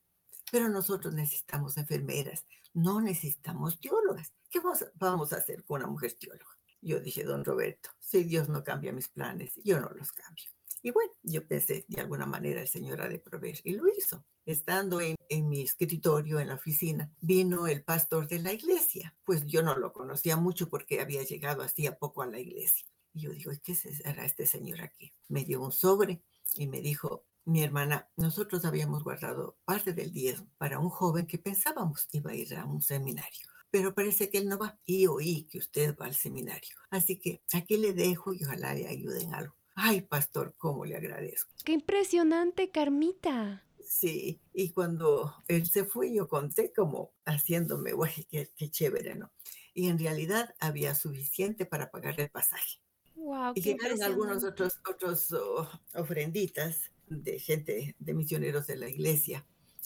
Pero 0.52 0.70
nosotros 0.70 1.14
necesitamos 1.14 1.78
enfermeras, 1.78 2.46
no 2.74 3.02
necesitamos 3.02 3.80
teólogas. 3.80 4.34
¿Qué 4.50 4.60
vamos 4.96 5.34
a 5.34 5.38
hacer 5.38 5.64
con 5.66 5.82
una 5.82 5.92
mujer 5.92 6.14
teóloga? 6.14 6.58
Yo 6.82 7.00
dije, 7.00 7.24
don 7.24 7.46
Roberto, 7.46 7.90
si 8.00 8.24
Dios 8.24 8.50
no 8.50 8.64
cambia 8.64 8.92
mis 8.92 9.08
planes, 9.08 9.54
yo 9.64 9.80
no 9.80 9.90
los 9.90 10.12
cambio. 10.12 10.46
Y 10.82 10.92
bueno, 10.92 11.14
yo 11.24 11.48
pensé, 11.48 11.86
de 11.88 12.02
alguna 12.02 12.26
manera 12.26 12.62
el 12.62 12.68
Señor 12.68 13.08
de 13.08 13.18
proveer, 13.18 13.60
y 13.64 13.72
lo 13.74 13.88
hizo. 13.88 14.26
Estando 14.46 15.00
en, 15.00 15.16
en, 15.30 15.48
mi 15.48 15.62
escritorio 15.62 16.42
en 16.42 16.50
la 16.50 16.56
oficina, 16.56 17.10
vino 17.22 17.68
el 17.68 17.84
pastor 17.84 18.28
de 18.28 18.40
la 18.40 18.52
iglesia. 18.52 19.16
Pues 19.24 19.46
yo 19.46 19.64
no 19.64 19.78
lo 19.78 19.94
conocía 19.94 20.36
mucho 20.36 20.70
porque 20.70 21.00
había 21.00 21.24
llegado 21.24 21.64
hacía 21.64 21.98
poco 21.98 22.22
a 22.22 22.28
la 22.28 22.40
iglesia. 22.40 22.86
Y 23.14 23.22
yo 23.22 23.32
digo, 23.32 23.52
¿qué 23.64 23.76
será 23.76 24.26
este 24.26 24.46
señor 24.46 24.82
aquí? 24.82 25.14
Me 25.30 25.46
dio 25.46 25.62
un 25.62 25.72
sobre 25.72 26.24
y 26.56 26.68
me 26.68 26.82
dijo, 26.82 27.26
mi 27.46 27.62
hermana, 27.62 28.10
nosotros 28.16 28.66
habíamos 28.66 29.04
guardado 29.04 29.58
parte 29.66 29.94
del 29.94 30.12
diezmo 30.12 30.50
para 30.58 30.80
un 30.80 30.90
joven 30.90 31.28
que 31.28 31.38
pensábamos 31.38 32.08
iba 32.12 32.32
a 32.32 32.36
ir 32.36 32.56
a 32.56 32.66
un 32.66 32.82
seminario, 32.82 33.48
pero 33.70 33.94
parece 33.94 34.30
que 34.30 34.38
él 34.38 34.48
no 34.48 34.58
va 34.58 34.80
y 34.86 35.08
oí 35.08 35.44
que 35.44 35.58
usted 35.58 35.96
va 36.00 36.06
al 36.06 36.16
seminario. 36.16 36.76
Así 36.90 37.20
que 37.20 37.44
aquí 37.54 37.78
le 37.78 37.94
dejo 37.94 38.34
y 38.34 38.44
ojalá 38.44 38.74
le 38.74 38.88
ayuden 38.88 39.34
algo. 39.34 39.56
Ay, 39.76 40.02
pastor, 40.02 40.56
cómo 40.58 40.86
le 40.86 40.96
agradezco. 40.96 41.52
Qué 41.66 41.74
impresionante, 41.74 42.70
Carmita. 42.70 43.66
Sí, 43.86 44.40
y 44.54 44.72
cuando 44.72 45.36
él 45.48 45.68
se 45.68 45.84
fue, 45.84 46.14
yo 46.14 46.28
conté 46.28 46.72
como 46.72 47.14
haciéndome, 47.26 47.92
güey, 47.92 48.26
qué, 48.30 48.52
qué 48.56 48.70
chévere, 48.70 49.16
¿no? 49.16 49.34
Y 49.74 49.90
en 49.90 50.00
realidad 50.00 50.56
había 50.60 50.96
suficiente 50.96 51.66
para 51.66 51.92
pagar 51.92 52.20
el 52.20 52.30
pasaje. 52.30 52.83
Wow, 53.24 53.54
y 53.56 53.62
llegaron 53.62 54.04
algunos 54.04 54.44
otros, 54.44 54.80
otros 54.90 55.32
oh, 55.32 55.70
ofrenditas 55.96 56.92
de 57.08 57.40
gente, 57.40 57.96
de 57.98 58.14
misioneros 58.14 58.68
de 58.68 58.76
la 58.76 58.90
iglesia 58.90 59.46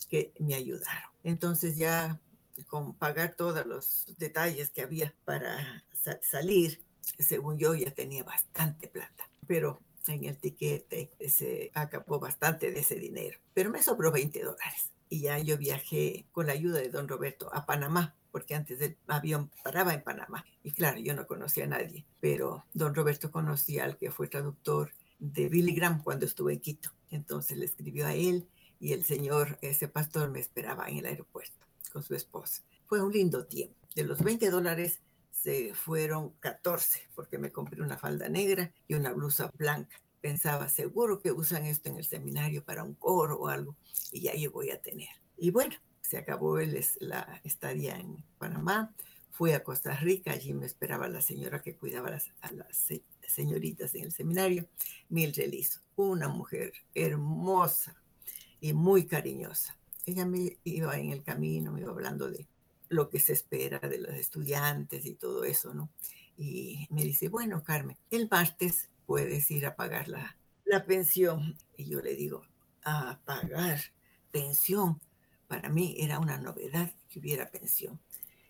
que 0.10 0.34
me 0.40 0.56
ayudaron. 0.56 1.12
Entonces 1.24 1.78
ya 1.78 2.20
con 2.66 2.96
pagar 2.96 3.36
todos 3.36 3.64
los 3.68 4.16
detalles 4.18 4.72
que 4.72 4.82
había 4.82 5.14
para 5.24 5.86
sa 5.94 6.20
salir, 6.24 6.82
según 7.20 7.60
yo 7.60 7.76
ya 7.76 7.92
tenía 7.92 8.24
bastante 8.24 8.88
plata, 8.88 9.30
pero 9.46 9.82
en 10.08 10.24
el 10.24 10.38
tiquete 10.38 11.12
se 11.28 11.70
acabó 11.76 12.20
bastante 12.20 12.72
de 12.72 12.80
ese 12.80 12.96
dinero, 12.96 13.38
pero 13.54 13.70
me 13.70 13.84
sobró 13.84 14.12
20 14.12 14.42
dólares. 14.42 14.92
Y 15.10 15.22
ya 15.22 15.38
yo 15.38 15.58
viajé 15.58 16.26
con 16.32 16.48
la 16.48 16.54
ayuda 16.54 16.80
de 16.80 16.90
don 16.90 17.08
Roberto 17.08 17.54
a 17.54 17.66
Panamá, 17.66 18.16
porque 18.32 18.56
antes 18.56 18.82
el 18.82 18.98
avión 19.08 19.52
paraba 19.64 19.94
en 19.94 20.04
Panamá. 20.04 20.46
Y 20.64 20.72
claro, 20.72 21.00
yo 21.00 21.14
no 21.14 21.28
conocía 21.28 21.66
a 21.66 21.68
nadie, 21.68 22.06
pero 22.20 22.66
don 22.74 22.96
Roberto 22.96 23.32
conocía 23.32 23.86
al 23.86 23.98
que 23.98 24.12
fue 24.12 24.28
traductor 24.28 24.92
de 25.20 25.50
Billy 25.50 25.74
Graham 25.74 26.04
cuando 26.04 26.26
estuve 26.26 26.54
en 26.54 26.60
Quito. 26.60 26.92
Entonces 27.10 27.58
le 27.58 27.66
escribió 27.66 28.06
a 28.06 28.14
él 28.14 28.48
y 28.80 28.94
el 28.94 29.04
señor, 29.04 29.58
ese 29.62 29.88
pastor, 29.88 30.30
me 30.30 30.40
esperaba 30.40 30.88
en 30.88 30.98
el 30.98 31.06
aeropuerto 31.06 31.66
con 31.92 32.04
su 32.04 32.16
esposa. 32.16 32.64
Fue 32.86 33.02
un 33.02 33.12
lindo 33.12 33.46
tiempo. 33.46 33.76
De 33.96 34.04
los 34.04 34.22
20 34.22 34.50
dólares 34.50 35.02
se 35.32 35.74
fueron 35.74 36.32
14 36.40 37.10
porque 37.16 37.38
me 37.38 37.52
compré 37.52 37.82
una 37.82 37.98
falda 37.98 38.30
negra 38.30 38.72
y 38.88 38.94
una 38.94 39.12
blusa 39.14 39.52
blanca. 39.58 40.00
Pensaba, 40.22 40.70
seguro 40.70 41.22
que 41.22 41.32
usan 41.32 41.66
esto 41.66 41.90
en 41.90 41.98
el 41.98 42.06
seminario 42.06 42.64
para 42.64 42.84
un 42.84 42.96
coro 42.96 43.40
o 43.40 43.48
algo 43.48 43.76
y 44.12 44.22
ya 44.22 44.36
yo 44.36 44.52
voy 44.52 44.72
a 44.72 44.82
tener. 44.82 45.10
Y 45.38 45.52
bueno, 45.52 45.76
se 46.08 46.18
acabó 46.18 46.60
el, 46.60 46.82
la 47.02 47.42
estadía 47.44 47.98
en 47.98 48.24
Panamá. 48.38 48.94
Fui 49.32 49.52
a 49.52 49.64
Costa 49.64 49.94
Rica, 49.98 50.32
allí 50.32 50.54
me 50.54 50.66
esperaba 50.66 51.10
la 51.10 51.22
señora 51.22 51.62
que 51.62 51.76
cuidaba 51.76 52.18
a 52.42 52.52
las 52.54 52.88
señoritas 53.28 53.94
en 53.94 54.06
el 54.06 54.12
seminario, 54.14 54.70
Mildred 55.10 55.52
Lizo, 55.52 55.82
una 55.98 56.30
mujer 56.30 56.72
hermosa 56.96 58.02
y 58.62 58.72
muy 58.72 59.06
cariñosa. 59.06 59.78
Ella 60.06 60.26
me 60.26 60.58
iba 60.64 60.98
en 60.98 61.12
el 61.12 61.24
camino, 61.24 61.74
me 61.74 61.82
iba 61.82 61.92
hablando 61.92 62.32
de 62.32 62.48
lo 62.88 63.10
que 63.10 63.20
se 63.20 63.34
espera 63.34 63.80
de 63.80 64.00
los 64.00 64.14
estudiantes 64.14 65.06
y 65.06 65.16
todo 65.16 65.44
eso, 65.44 65.74
¿no? 65.74 65.90
Y 66.38 66.88
me 66.90 67.04
dice, 67.04 67.28
bueno, 67.28 67.64
Carmen, 67.64 67.98
el 68.12 68.30
martes 68.32 68.90
puedes 69.06 69.52
ir 69.52 69.66
a 69.66 69.76
pagar 69.76 70.08
la, 70.08 70.38
la 70.64 70.86
pensión. 70.86 71.58
Y 71.76 71.90
yo 71.90 72.00
le 72.02 72.16
digo, 72.16 72.44
a 72.84 73.20
pagar 73.26 73.82
pensión. 74.32 75.02
Para 75.48 75.70
mí 75.70 75.96
era 76.00 76.20
una 76.20 76.38
novedad 76.38 76.92
que 77.10 77.20
hubiera 77.20 77.50
pensión. 77.50 78.00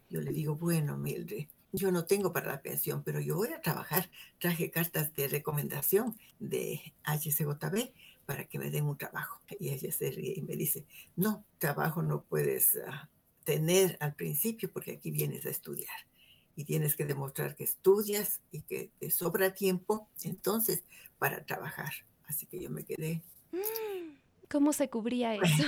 Yo 0.09 0.21
le 0.21 0.31
digo, 0.31 0.55
bueno, 0.55 0.97
Mildred, 0.97 1.47
yo 1.73 1.91
no 1.91 2.05
tengo 2.05 2.31
para 2.33 2.47
la 2.47 2.61
pensión, 2.61 3.03
pero 3.03 3.19
yo 3.19 3.35
voy 3.35 3.49
a 3.49 3.61
trabajar. 3.61 4.09
Traje 4.39 4.71
cartas 4.71 5.13
de 5.13 5.27
recomendación 5.27 6.17
de 6.39 6.93
HCJB 7.03 7.91
para 8.25 8.45
que 8.45 8.57
me 8.57 8.71
den 8.71 8.85
un 8.85 8.97
trabajo. 8.97 9.41
Y 9.59 9.69
ella 9.69 9.91
se 9.91 10.11
ríe 10.11 10.33
y 10.35 10.41
me 10.41 10.55
dice, 10.55 10.85
no, 11.15 11.45
trabajo 11.59 12.01
no 12.01 12.23
puedes 12.23 12.75
uh, 12.75 13.07
tener 13.43 13.97
al 13.99 14.15
principio 14.15 14.71
porque 14.71 14.93
aquí 14.93 15.11
vienes 15.11 15.45
a 15.45 15.49
estudiar. 15.49 15.95
Y 16.55 16.65
tienes 16.65 16.95
que 16.95 17.05
demostrar 17.05 17.55
que 17.55 17.65
estudias 17.65 18.41
y 18.51 18.61
que 18.61 18.91
te 18.99 19.11
sobra 19.11 19.53
tiempo 19.53 20.09
entonces 20.23 20.83
para 21.19 21.45
trabajar. 21.45 21.91
Así 22.25 22.45
que 22.47 22.59
yo 22.59 22.69
me 22.69 22.83
quedé. 22.83 23.21
¿Cómo 24.49 24.73
se 24.73 24.89
cubría 24.89 25.35
eso? 25.35 25.63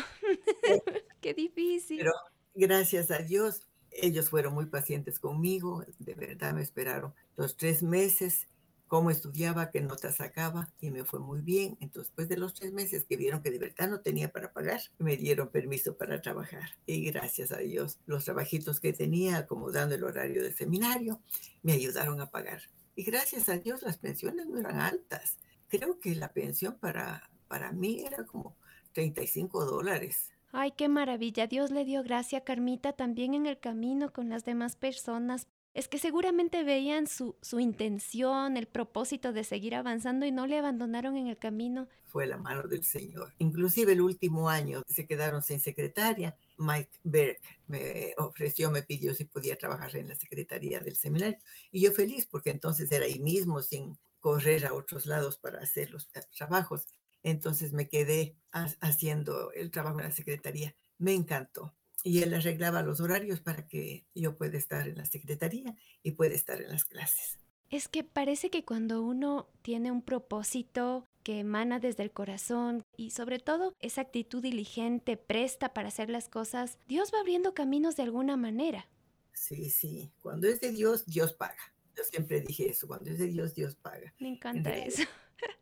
Qué 1.22 1.34
difícil. 1.34 1.98
Pero 1.98 2.14
gracias 2.56 3.12
a 3.12 3.20
Dios 3.20 3.70
ellos 3.92 4.30
fueron 4.30 4.54
muy 4.54 4.66
pacientes 4.68 5.20
conmigo, 5.20 5.84
de 6.00 6.14
verdad 6.14 6.54
me 6.54 6.62
esperaron 6.62 7.14
los 7.36 7.58
tres 7.58 7.84
meses, 7.84 8.48
cómo 8.88 9.12
estudiaba, 9.12 9.70
qué 9.70 9.82
notas 9.82 10.18
sacaba 10.18 10.74
y 10.80 10.90
me 10.90 11.04
fue 11.04 11.20
muy 11.20 11.42
bien. 11.42 11.78
Entonces, 11.80 12.10
después 12.10 12.28
de 12.28 12.38
los 12.38 12.54
tres 12.54 12.74
meses 12.74 13.06
que 13.06 13.18
vieron 13.18 13.42
que 13.42 13.52
de 13.52 13.60
verdad 13.60 13.88
no 13.88 14.02
tenía 14.02 14.32
para 14.32 14.52
pagar, 14.52 14.82
me 14.98 15.16
dieron 15.16 15.50
permiso 15.50 15.96
para 15.96 16.22
trabajar. 16.22 16.70
Y 16.86 17.06
gracias 17.12 17.52
a 17.52 17.58
Dios, 17.58 18.00
los 18.08 18.26
trabajitos 18.26 18.80
que 18.80 18.94
tenía, 18.94 19.38
acomodando 19.38 19.96
el 19.96 20.04
horario 20.04 20.42
del 20.44 20.56
seminario, 20.56 21.22
me 21.62 21.74
ayudaron 21.74 22.20
a 22.20 22.32
pagar. 22.32 22.62
Y 22.96 23.04
gracias 23.04 23.48
a 23.48 23.58
Dios, 23.58 23.84
las 23.84 23.98
pensiones 23.98 24.48
no 24.48 24.60
eran 24.60 24.80
altas. 24.80 25.38
Creo 25.68 26.00
que 26.00 26.16
la 26.16 26.34
pensión 26.34 26.78
para, 26.80 27.30
para 27.48 27.72
mí 27.72 28.04
era 28.06 28.26
como 28.26 28.58
35 28.94 29.66
dólares 29.66 30.32
Ay, 30.52 30.72
qué 30.72 30.90
maravilla. 30.90 31.46
Dios 31.48 31.70
le 31.70 31.86
dio 31.86 32.04
gracia 32.04 32.40
a 32.40 32.44
Carmita 32.44 32.94
también 32.94 33.34
en 33.34 33.46
el 33.46 33.60
camino 33.60 34.12
con 34.12 34.30
las 34.30 34.46
demás 34.46 34.76
personas. 34.76 35.48
Es 35.76 35.88
que 35.88 36.00
seguramente 36.00 36.64
veían 36.64 37.06
su, 37.06 37.38
su 37.42 37.60
intención, 37.60 38.58
el 38.58 38.68
propósito 38.68 39.32
de 39.32 39.44
seguir 39.44 39.76
avanzando 39.76 40.26
y 40.26 40.32
no 40.32 40.48
le 40.48 40.58
abandonaron 40.58 41.16
en 41.16 41.28
el 41.28 41.38
camino. 41.38 41.88
Fue 42.06 42.26
la 42.26 42.38
mano 42.38 42.64
del 42.64 42.84
Señor. 42.84 43.36
Inclusive 43.38 43.92
el 43.94 44.02
último 44.02 44.50
año 44.50 44.82
se 44.88 45.06
quedaron 45.06 45.44
sin 45.44 45.60
secretaria. 45.60 46.36
Mike 46.58 46.90
Berg 47.04 47.38
me 47.68 48.16
ofreció, 48.18 48.72
me 48.72 48.82
pidió 48.82 49.14
si 49.14 49.26
podía 49.26 49.56
trabajar 49.56 49.96
en 49.96 50.08
la 50.08 50.16
secretaría 50.16 50.80
del 50.80 50.96
seminario. 50.96 51.38
Y 51.72 51.82
yo 51.82 51.92
feliz 51.92 52.26
porque 52.26 52.50
entonces 52.50 52.92
era 52.92 53.06
ahí 53.06 53.20
mismo 53.20 53.62
sin 53.62 54.00
correr 54.20 54.66
a 54.66 54.74
otros 54.74 55.06
lados 55.06 55.38
para 55.38 55.60
hacer 55.60 55.92
los 55.92 56.10
trabajos. 56.36 56.88
Entonces 57.24 57.74
me 57.74 57.90
quedé 57.90 58.36
haciendo 58.52 59.52
el 59.52 59.72
trabajo 59.72 60.00
en 60.00 60.06
la 60.06 60.12
secretaría. 60.12 60.76
Me 60.98 61.14
encantó. 61.14 61.76
Y 62.04 62.24
él 62.24 62.34
arreglaba 62.34 62.82
los 62.82 63.02
horarios 63.02 63.42
para 63.42 63.68
que 63.68 64.06
yo 64.16 64.38
pueda 64.38 64.58
estar 64.58 64.88
en 64.88 64.98
la 64.98 65.06
secretaría 65.06 65.76
y 66.02 66.12
pueda 66.12 66.34
estar 66.34 66.62
en 66.62 66.70
las 66.70 66.86
clases. 66.86 67.40
Es 67.70 67.88
que 67.88 68.04
parece 68.04 68.50
que 68.50 68.66
cuando 68.66 69.04
uno 69.04 69.48
tiene 69.62 69.92
un 69.92 70.02
propósito 70.02 71.06
que 71.24 71.40
emana 71.40 71.80
desde 71.80 72.02
el 72.04 72.12
corazón 72.12 72.84
y 72.98 73.12
sobre 73.12 73.38
todo 73.38 73.76
esa 73.80 74.02
actitud 74.02 74.42
diligente, 74.42 75.18
presta 75.18 75.74
para 75.74 75.90
hacer 75.90 76.10
las 76.10 76.30
cosas, 76.30 76.80
Dios 76.88 77.12
va 77.14 77.20
abriendo 77.20 77.54
caminos 77.54 77.96
de 77.96 78.04
alguna 78.04 78.38
manera. 78.38 78.88
Sí, 79.34 79.70
sí. 79.70 80.12
Cuando 80.22 80.48
es 80.48 80.60
de 80.62 80.72
Dios, 80.72 81.06
Dios 81.06 81.34
paga. 81.34 81.74
Yo 81.96 82.04
siempre 82.04 82.42
dije 82.42 82.70
eso. 82.70 82.88
Cuando 82.88 83.12
es 83.12 83.20
de 83.20 83.28
Dios, 83.28 83.54
Dios 83.54 83.76
paga. 83.76 84.14
Me 84.20 84.30
encanta 84.30 84.76
eso. 84.76 85.04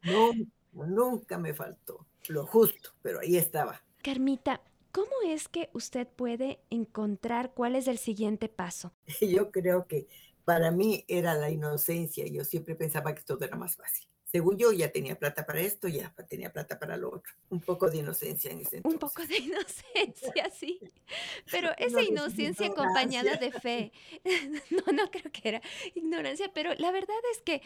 No, 0.04 0.32
nunca 0.86 1.38
me 1.38 1.54
faltó. 1.54 2.06
Lo 2.28 2.46
justo, 2.46 2.92
pero 3.02 3.20
ahí 3.20 3.38
estaba. 3.38 3.82
Carmita, 4.04 4.62
¿cómo 4.92 5.12
es 5.26 5.48
que 5.48 5.70
usted 5.74 6.08
puede 6.08 6.60
encontrar 6.70 7.54
cuál 7.54 7.76
es 7.76 7.88
el 7.88 7.98
siguiente 7.98 8.50
paso? 8.50 8.94
Yo 9.22 9.52
creo 9.52 9.88
que 9.88 10.08
para 10.46 10.72
mí 10.72 11.04
era 11.08 11.34
la 11.34 11.50
inocencia. 11.50 12.26
Yo 12.28 12.46
siempre 12.46 12.76
pensaba 12.76 13.14
que 13.14 13.22
todo 13.22 13.44
era 13.44 13.58
más 13.58 13.76
fácil. 13.76 14.08
Según 14.24 14.58
yo, 14.58 14.74
ya 14.74 14.92
tenía 14.92 15.18
plata 15.18 15.46
para 15.46 15.62
esto, 15.62 15.88
ya 15.88 16.14
tenía 16.28 16.52
plata 16.52 16.78
para 16.78 16.98
lo 16.98 17.10
otro. 17.14 17.32
Un 17.50 17.62
poco 17.62 17.90
de 17.90 17.98
inocencia 17.98 18.52
en 18.52 18.60
ese 18.60 18.78
entonces. 18.78 18.94
Un 18.94 19.00
poco 19.00 19.26
de 19.26 19.38
inocencia, 19.38 20.50
sí. 20.58 20.80
Pero 21.50 21.70
esa 21.78 22.02
inocencia 22.02 22.68
acompañada 22.68 23.38
de 23.38 23.52
fe. 23.54 23.92
No, 24.70 24.92
no 24.92 25.10
creo 25.12 25.32
que 25.32 25.48
era 25.48 25.62
ignorancia, 25.96 26.52
pero 26.54 26.74
la 26.76 26.92
verdad 26.92 27.16
es 27.32 27.42
que 27.42 27.62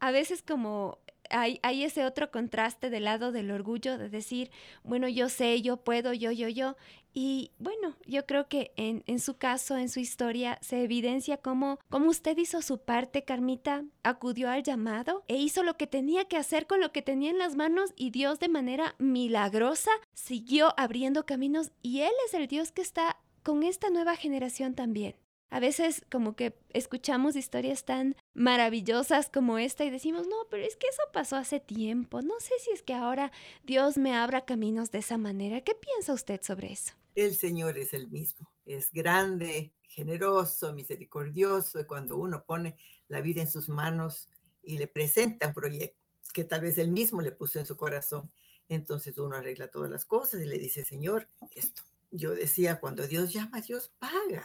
a 0.00 0.10
veces 0.10 0.42
como 0.42 1.00
hay, 1.30 1.84
ese 1.84 2.04
otro 2.04 2.30
contraste 2.30 2.90
del 2.90 3.04
lado 3.04 3.32
del 3.32 3.50
orgullo 3.50 3.98
de 3.98 4.08
decir, 4.08 4.50
bueno, 4.82 5.08
yo 5.08 5.28
sé, 5.28 5.62
yo 5.62 5.76
puedo, 5.78 6.12
yo, 6.12 6.30
yo, 6.30 6.48
yo. 6.48 6.76
Y 7.12 7.50
bueno, 7.58 7.96
yo 8.04 8.26
creo 8.26 8.46
que 8.48 8.72
en, 8.76 9.02
en 9.06 9.20
su 9.20 9.38
caso, 9.38 9.78
en 9.78 9.88
su 9.88 10.00
historia, 10.00 10.58
se 10.60 10.82
evidencia 10.82 11.38
cómo, 11.38 11.78
cómo 11.88 12.10
usted 12.10 12.36
hizo 12.36 12.60
su 12.60 12.78
parte, 12.78 13.24
Carmita, 13.24 13.84
acudió 14.02 14.50
al 14.50 14.62
llamado 14.62 15.24
e 15.26 15.36
hizo 15.36 15.62
lo 15.62 15.76
que 15.76 15.86
tenía 15.86 16.26
que 16.26 16.36
hacer 16.36 16.66
con 16.66 16.80
lo 16.80 16.92
que 16.92 17.02
tenía 17.02 17.30
en 17.30 17.38
las 17.38 17.56
manos 17.56 17.94
y 17.96 18.10
Dios 18.10 18.38
de 18.38 18.48
manera 18.48 18.94
milagrosa 18.98 19.90
siguió 20.12 20.74
abriendo 20.76 21.24
caminos 21.24 21.70
y 21.82 22.00
Él 22.00 22.12
es 22.26 22.34
el 22.34 22.48
Dios 22.48 22.70
que 22.70 22.82
está 22.82 23.16
con 23.42 23.62
esta 23.62 23.90
nueva 23.90 24.16
generación 24.16 24.74
también. 24.74 25.14
A 25.48 25.60
veces 25.60 26.04
como 26.10 26.34
que 26.34 26.58
escuchamos 26.70 27.36
historias 27.36 27.84
tan 27.84 28.16
maravillosas 28.34 29.30
como 29.30 29.58
esta 29.58 29.84
y 29.84 29.90
decimos, 29.90 30.26
no, 30.26 30.36
pero 30.50 30.64
es 30.64 30.76
que 30.76 30.88
eso 30.88 31.02
pasó 31.12 31.36
hace 31.36 31.60
tiempo. 31.60 32.20
No 32.22 32.34
sé 32.40 32.52
si 32.64 32.72
es 32.72 32.82
que 32.82 32.94
ahora 32.94 33.30
Dios 33.62 33.96
me 33.96 34.14
abra 34.14 34.44
caminos 34.44 34.90
de 34.90 34.98
esa 34.98 35.18
manera. 35.18 35.60
¿Qué 35.60 35.74
piensa 35.74 36.12
usted 36.12 36.40
sobre 36.42 36.72
eso? 36.72 36.94
El 37.14 37.34
Señor 37.34 37.78
es 37.78 37.94
el 37.94 38.08
mismo. 38.08 38.50
Es 38.64 38.92
grande, 38.92 39.72
generoso, 39.88 40.72
misericordioso. 40.74 41.80
Y 41.80 41.86
cuando 41.86 42.16
uno 42.16 42.44
pone 42.44 42.76
la 43.08 43.20
vida 43.20 43.40
en 43.40 43.50
sus 43.50 43.68
manos 43.68 44.28
y 44.62 44.78
le 44.78 44.88
presenta 44.88 45.48
un 45.48 45.54
proyecto 45.54 45.98
que 46.34 46.44
tal 46.44 46.60
vez 46.60 46.76
él 46.76 46.88
mismo 46.88 47.22
le 47.22 47.32
puso 47.32 47.58
en 47.58 47.64
su 47.64 47.78
corazón, 47.78 48.30
entonces 48.68 49.16
uno 49.16 49.36
arregla 49.36 49.68
todas 49.68 49.90
las 49.90 50.04
cosas 50.04 50.42
y 50.42 50.44
le 50.44 50.58
dice, 50.58 50.84
Señor, 50.84 51.28
esto. 51.54 51.82
Yo 52.10 52.34
decía, 52.34 52.78
cuando 52.78 53.06
Dios 53.06 53.32
llama, 53.32 53.60
Dios 53.60 53.90
paga. 53.98 54.44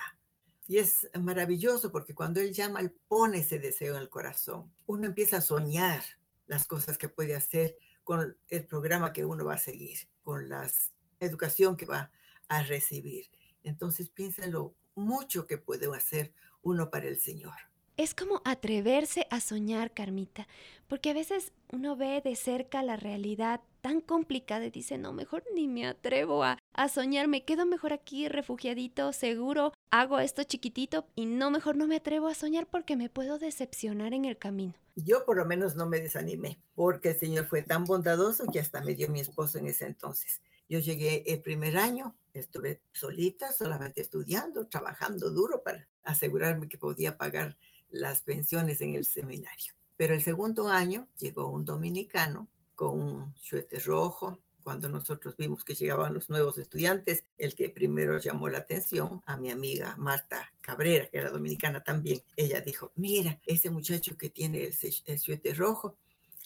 Y 0.71 0.77
es 0.77 1.09
maravilloso 1.19 1.91
porque 1.91 2.15
cuando 2.15 2.39
Él 2.39 2.53
llama, 2.53 2.79
Él 2.79 2.95
pone 3.09 3.39
ese 3.39 3.59
deseo 3.59 3.97
en 3.97 4.01
el 4.03 4.07
corazón. 4.07 4.71
Uno 4.85 5.05
empieza 5.05 5.35
a 5.35 5.41
soñar 5.41 6.01
las 6.47 6.65
cosas 6.65 6.97
que 6.97 7.09
puede 7.09 7.35
hacer 7.35 7.75
con 8.05 8.37
el 8.47 8.65
programa 8.67 9.11
que 9.11 9.25
uno 9.25 9.43
va 9.43 9.55
a 9.55 9.57
seguir, 9.57 9.97
con 10.23 10.47
la 10.47 10.71
educación 11.19 11.75
que 11.75 11.85
va 11.85 12.09
a 12.47 12.63
recibir. 12.63 13.25
Entonces 13.63 14.07
piensa 14.11 14.47
lo 14.47 14.73
mucho 14.95 15.45
que 15.45 15.57
puede 15.57 15.93
hacer 15.93 16.33
uno 16.61 16.89
para 16.89 17.09
el 17.09 17.19
Señor. 17.19 17.55
Es 17.97 18.15
como 18.15 18.41
atreverse 18.45 19.27
a 19.29 19.41
soñar, 19.41 19.93
Carmita, 19.93 20.47
porque 20.87 21.09
a 21.09 21.13
veces 21.13 21.51
uno 21.73 21.97
ve 21.97 22.21
de 22.23 22.37
cerca 22.37 22.81
la 22.81 22.95
realidad 22.95 23.59
tan 23.81 23.99
complicada 23.99 24.67
y 24.67 24.71
dice, 24.71 24.97
no, 24.97 25.11
mejor 25.11 25.43
ni 25.53 25.67
me 25.67 25.85
atrevo 25.85 26.45
a, 26.45 26.60
a 26.73 26.89
soñar, 26.89 27.27
me 27.27 27.43
quedo 27.43 27.65
mejor 27.65 27.93
aquí 27.93 28.27
refugiadito, 28.27 29.13
seguro, 29.13 29.73
hago 29.89 30.19
esto 30.19 30.43
chiquitito 30.43 31.05
y 31.15 31.25
no, 31.25 31.51
mejor 31.51 31.75
no 31.75 31.87
me 31.87 31.97
atrevo 31.97 32.27
a 32.27 32.35
soñar 32.35 32.67
porque 32.67 32.95
me 32.95 33.09
puedo 33.09 33.37
decepcionar 33.37 34.13
en 34.13 34.25
el 34.25 34.37
camino. 34.37 34.73
Yo 34.95 35.25
por 35.25 35.37
lo 35.37 35.45
menos 35.45 35.75
no 35.75 35.85
me 35.85 35.99
desanimé, 35.99 36.59
porque 36.75 37.11
el 37.11 37.19
Señor 37.19 37.45
fue 37.45 37.61
tan 37.61 37.85
bondadoso 37.85 38.45
que 38.51 38.59
hasta 38.59 38.81
me 38.81 38.95
dio 38.95 39.09
mi 39.09 39.19
esposo 39.19 39.57
en 39.57 39.67
ese 39.67 39.85
entonces. 39.85 40.41
Yo 40.67 40.79
llegué 40.79 41.23
el 41.27 41.41
primer 41.41 41.77
año, 41.77 42.15
estuve 42.33 42.81
solita, 42.93 43.51
solamente 43.51 44.01
estudiando, 44.01 44.67
trabajando 44.67 45.29
duro 45.29 45.63
para 45.63 45.87
asegurarme 46.03 46.69
que 46.69 46.77
podía 46.77 47.17
pagar 47.17 47.57
las 47.89 48.21
pensiones 48.21 48.81
en 48.81 48.95
el 48.95 49.05
seminario. 49.05 49.73
Pero 49.97 50.13
el 50.13 50.21
segundo 50.21 50.69
año 50.69 51.07
llegó 51.19 51.47
un 51.47 51.65
dominicano 51.65 52.47
con 52.75 52.99
un 52.99 53.35
suéter 53.35 53.83
rojo, 53.83 54.39
cuando 54.61 54.89
nosotros 54.89 55.35
vimos 55.37 55.63
que 55.63 55.75
llegaban 55.75 56.13
los 56.13 56.29
nuevos 56.29 56.57
estudiantes, 56.57 57.23
el 57.37 57.55
que 57.55 57.69
primero 57.69 58.17
llamó 58.19 58.49
la 58.49 58.59
atención 58.59 59.21
a 59.25 59.37
mi 59.37 59.51
amiga 59.51 59.95
Marta 59.97 60.51
Cabrera, 60.61 61.07
que 61.07 61.17
era 61.17 61.29
dominicana 61.29 61.83
también, 61.83 62.21
ella 62.35 62.61
dijo, 62.61 62.91
mira, 62.95 63.39
ese 63.45 63.69
muchacho 63.69 64.17
que 64.17 64.29
tiene 64.29 64.63
el, 64.63 65.39
el 65.43 65.55
rojo, 65.55 65.97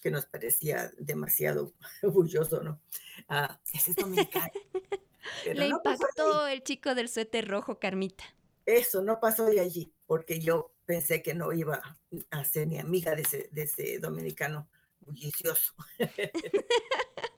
que 0.02 0.12
nos 0.12 0.26
parecía 0.28 0.92
demasiado 0.98 1.74
bulloso, 2.04 2.62
¿no? 2.62 2.80
Ah, 3.28 3.60
ese 3.74 3.92
es 3.92 3.96
dominicano. 3.98 4.52
Le 5.54 5.68
impactó 5.68 6.46
el 6.48 6.64
chico 6.64 6.94
del 6.94 7.10
suéter 7.10 7.48
rojo, 7.48 7.80
Carmita. 7.80 8.24
Eso 8.66 9.02
no 9.02 9.20
pasó 9.20 9.46
de 9.46 9.60
allí, 9.60 9.92
porque 10.06 10.40
yo 10.40 10.72
pensé 10.86 11.22
que 11.22 11.34
no 11.34 11.52
iba 11.54 11.82
a 12.30 12.46
ser 12.46 12.68
ni 12.68 12.80
amiga 12.80 13.16
de 13.16 13.24
ese, 13.24 13.50
de 13.52 13.64
ese 13.64 14.00
dominicano 14.00 14.68
bullicioso. 15.00 15.74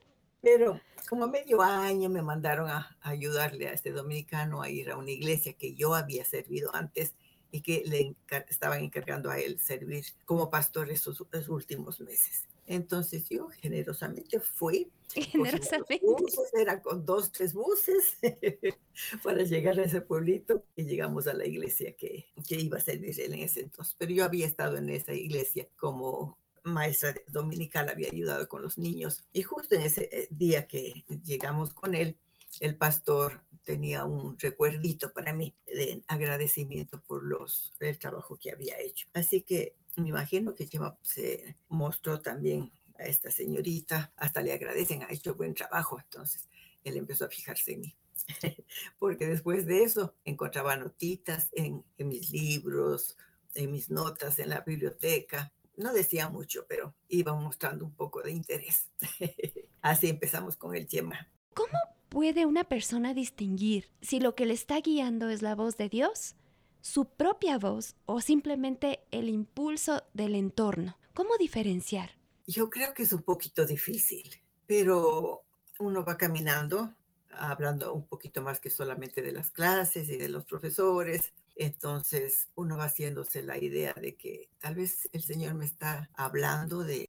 Pero 0.47 0.79
como 1.09 1.25
a 1.25 1.27
medio 1.27 1.61
año 1.61 2.07
me 2.07 2.21
mandaron 2.21 2.69
a, 2.69 2.97
ayudarle 3.01 3.67
a 3.67 3.73
este 3.73 3.91
dominicano 3.91 4.61
a 4.61 4.69
ir 4.69 4.89
a 4.89 4.95
una 4.95 5.11
iglesia 5.11 5.51
que 5.51 5.75
yo 5.75 5.93
había 5.93 6.23
servido 6.23 6.73
antes 6.73 7.15
y 7.51 7.59
que 7.59 7.83
le 7.85 8.15
estaban 8.47 8.81
encargando 8.81 9.29
a 9.29 9.39
él 9.39 9.59
servir 9.59 10.05
como 10.23 10.49
pastor 10.49 10.89
esos, 10.89 11.19
últimos 11.49 11.99
meses. 11.99 12.45
Entonces 12.65 13.27
yo 13.27 13.49
generosamente 13.49 14.39
fui. 14.39 14.89
Generosamente. 15.13 15.99
Buses, 16.01 16.53
eran 16.53 16.79
con 16.79 17.05
dos, 17.05 17.29
tres 17.33 17.53
buses 17.53 18.17
para 19.23 19.43
llegar 19.43 19.77
a 19.77 19.83
ese 19.83 19.99
pueblito 19.99 20.63
y 20.77 20.85
llegamos 20.85 21.27
a 21.27 21.33
la 21.33 21.45
iglesia 21.45 21.91
que, 21.97 22.25
que 22.47 22.55
iba 22.55 22.77
a 22.77 22.81
servir 22.81 23.19
él 23.19 23.33
en 23.33 23.41
ese 23.41 23.63
entonces. 23.63 23.97
Pero 23.97 24.13
yo 24.13 24.23
había 24.23 24.45
estado 24.45 24.77
en 24.77 24.89
esa 24.91 25.13
iglesia 25.13 25.67
como 25.75 26.37
maestra 26.67 27.15
dominical 27.27 27.89
había 27.89 28.09
ayudado 28.09 28.47
con 28.47 28.61
los 28.61 28.77
niños 28.77 29.25
y 29.33 29.43
justo 29.43 29.75
en 29.75 29.81
ese 29.81 30.09
eh, 30.11 30.27
día 30.31 30.67
que 30.67 31.05
llegamos 31.23 31.73
con 31.73 31.95
él, 31.95 32.17
el 32.59 32.75
pastor 32.75 33.41
tenía 33.63 34.05
un 34.05 34.39
recuerdito 34.39 35.11
para 35.11 35.33
mí 35.33 35.53
de 35.65 36.01
agradecimiento 36.07 37.01
por 37.01 37.23
los, 37.23 37.73
el 37.79 37.97
trabajo 37.99 38.37
que 38.37 38.51
había 38.51 38.79
hecho. 38.79 39.07
Así 39.13 39.41
que 39.41 39.75
me 39.97 40.09
imagino 40.09 40.55
que 40.55 40.69
se 41.01 41.55
mostró 41.67 42.21
también 42.21 42.71
a 42.97 43.03
esta 43.03 43.29
señorita, 43.29 44.13
hasta 44.15 44.41
le 44.41 44.53
agradecen, 44.53 45.03
ha 45.03 45.11
hecho 45.11 45.35
buen 45.35 45.53
trabajo. 45.53 45.99
Entonces 45.99 46.47
él 46.83 46.97
empezó 46.97 47.25
a 47.25 47.29
fijarse 47.29 47.73
en 47.73 47.81
mí. 47.81 47.95
Porque 48.99 49.27
después 49.27 49.65
de 49.65 49.83
eso 49.83 50.15
encontraba 50.23 50.77
notitas 50.77 51.49
en, 51.51 51.83
en 51.97 52.07
mis 52.07 52.29
libros, 52.31 53.17
en 53.53 53.71
mis 53.71 53.89
notas 53.89 54.39
en 54.39 54.49
la 54.49 54.61
biblioteca, 54.61 55.51
no 55.77 55.93
decía 55.93 56.27
mucho, 56.29 56.65
pero 56.67 56.93
iba 57.07 57.33
mostrando 57.33 57.85
un 57.85 57.93
poco 57.93 58.21
de 58.21 58.31
interés. 58.31 58.89
Así 59.81 60.09
empezamos 60.09 60.57
con 60.57 60.75
el 60.75 60.87
tema. 60.87 61.29
¿Cómo 61.53 61.77
puede 62.09 62.45
una 62.45 62.63
persona 62.63 63.13
distinguir 63.13 63.89
si 64.01 64.19
lo 64.19 64.35
que 64.35 64.45
le 64.45 64.53
está 64.53 64.81
guiando 64.81 65.29
es 65.29 65.41
la 65.41 65.55
voz 65.55 65.77
de 65.77 65.87
Dios, 65.87 66.35
su 66.81 67.05
propia 67.05 67.57
voz 67.57 67.95
o 68.05 68.21
simplemente 68.21 68.99
el 69.11 69.29
impulso 69.29 70.03
del 70.13 70.35
entorno? 70.35 70.97
¿Cómo 71.13 71.37
diferenciar? 71.37 72.11
Yo 72.47 72.69
creo 72.69 72.93
que 72.93 73.03
es 73.03 73.13
un 73.13 73.23
poquito 73.23 73.65
difícil, 73.65 74.29
pero 74.65 75.43
uno 75.79 76.03
va 76.03 76.17
caminando, 76.17 76.93
hablando 77.31 77.93
un 77.93 78.07
poquito 78.07 78.41
más 78.41 78.59
que 78.59 78.69
solamente 78.69 79.21
de 79.21 79.31
las 79.31 79.51
clases 79.51 80.09
y 80.09 80.17
de 80.17 80.29
los 80.29 80.45
profesores, 80.45 81.33
entonces 81.57 82.49
uno 82.55 82.77
va 82.77 82.85
haciéndose 82.85 83.43
la 83.43 83.57
idea 83.57 83.93
de 83.93 84.15
que 84.15 84.49
tal 84.59 84.75
vez 84.75 85.09
el 85.11 85.23
Señor 85.23 85.55
me 85.55 85.65
está 85.65 86.09
hablando 86.13 86.83
de 86.83 87.05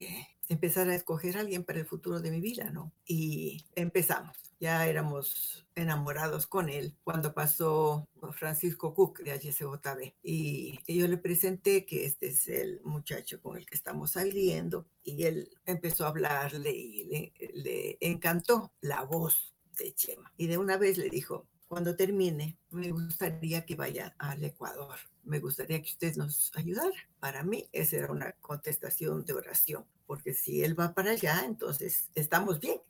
empezar 0.48 0.88
a 0.88 0.94
escoger 0.94 1.37
a 1.37 1.40
alguien 1.40 1.64
para 1.64 1.78
el 1.78 1.87
futuro 1.87 2.20
de 2.20 2.30
mi 2.30 2.40
vida, 2.40 2.70
¿no? 2.70 2.92
Y 3.06 3.64
empezamos. 3.74 4.37
Ya 4.61 4.88
éramos 4.88 5.66
enamorados 5.76 6.46
con 6.46 6.68
él 6.68 6.96
cuando 7.04 7.32
pasó 7.32 8.08
Francisco 8.32 8.92
Cook 8.94 9.20
de 9.20 9.32
HSJB. 9.32 10.14
Y 10.22 10.80
yo 10.88 11.06
le 11.06 11.16
presenté 11.16 11.87
que 11.87 12.06
este 12.06 12.28
es 12.28 12.48
el 12.48 12.80
muchacho 12.82 13.40
con 13.40 13.56
el 13.56 13.66
que 13.66 13.76
estamos 13.76 14.12
saliendo. 14.12 14.87
Y 15.04 15.24
él 15.24 15.50
empezó 15.64 16.06
a 16.06 16.08
hablarle 16.08 16.72
y 16.72 17.04
le, 17.04 17.32
le 17.54 17.98
encantó 18.00 18.72
la 18.80 19.04
voz 19.04 19.54
de 19.78 19.92
Chema. 19.94 20.32
Y 20.37 20.48
de 20.48 20.58
una 20.58 20.76
vez 20.76 20.98
le 20.98 21.08
dijo, 21.08 21.46
cuando 21.68 21.94
termine, 21.94 22.57
me 22.70 22.90
gustaría 22.90 23.64
que 23.66 23.76
vaya 23.76 24.14
al 24.18 24.42
Ecuador. 24.42 24.96
Me 25.22 25.38
gustaría 25.38 25.81
que 25.83 25.90
usted 25.90 26.16
nos 26.16 26.50
ayudara. 26.57 26.94
Para 27.20 27.42
mí, 27.42 27.68
esa 27.72 27.96
era 27.96 28.11
una 28.11 28.33
contestación 28.40 29.26
de 29.26 29.35
oración, 29.35 29.85
porque 30.07 30.33
si 30.33 30.64
él 30.64 30.78
va 30.78 30.94
para 30.94 31.11
allá, 31.11 31.42
entonces 31.44 32.09
estamos 32.14 32.59
bien. 32.59 32.81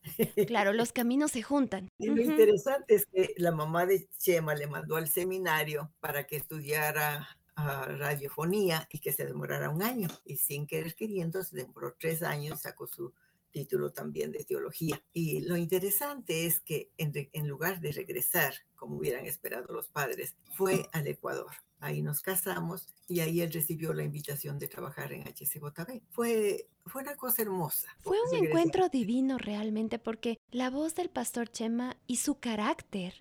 Claro, 0.46 0.72
los 0.72 0.92
caminos 0.92 1.32
se 1.32 1.42
juntan. 1.42 1.88
Y 1.98 2.06
lo 2.06 2.22
interesante 2.22 2.94
es 2.94 3.06
que 3.06 3.34
la 3.36 3.50
mamá 3.50 3.84
de 3.84 4.08
Chema 4.18 4.54
le 4.54 4.68
mandó 4.68 4.96
al 4.96 5.08
seminario 5.08 5.92
para 6.00 6.24
que 6.24 6.36
estudiara 6.36 7.28
radiofonía 7.56 8.86
y 8.92 9.00
que 9.00 9.12
se 9.12 9.26
demorara 9.26 9.70
un 9.70 9.82
año. 9.82 10.08
Y 10.24 10.36
sin 10.36 10.68
querer 10.68 10.94
queriendo, 10.94 11.42
se 11.42 11.56
demoró 11.56 11.96
tres 11.98 12.22
años, 12.22 12.60
sacó 12.60 12.86
su 12.86 13.12
título 13.50 13.90
también 13.90 14.32
de 14.32 14.44
teología. 14.44 15.02
Y 15.12 15.40
lo 15.40 15.56
interesante 15.56 16.46
es 16.46 16.61
que 16.61 16.90
en, 16.96 17.12
en, 17.32 17.48
lugar 17.48 17.80
de 17.80 17.92
regresar, 17.92 18.54
como 18.74 18.96
hubieran 18.96 19.26
esperado 19.26 19.72
los 19.72 19.88
padres, 19.88 20.37
fue 20.54 20.88
al 20.92 21.06
Ecuador. 21.06 21.52
Ahí 21.80 22.02
nos 22.02 22.20
casamos 22.22 22.88
y 23.06 23.20
ahí 23.20 23.40
él 23.40 23.52
recibió 23.52 23.92
la 23.92 24.02
invitación 24.02 24.58
de 24.58 24.66
trabajar 24.68 25.12
en 25.12 25.22
HCJB. 25.22 26.02
Fue, 26.11 26.68
fue 26.87 27.02
una 27.02 27.16
cosa 27.16 27.42
hermosa. 27.42 27.88
Fue 28.00 28.16
un 28.20 28.44
encuentro 28.44 28.88
divino 28.88 29.38
realmente 29.38 29.98
porque 29.98 30.38
la 30.50 30.70
voz 30.70 30.96
del 30.96 31.08
pastor 31.08 31.48
Chema 31.48 31.96
y 32.06 32.16
su 32.16 32.40
carácter 32.40 33.14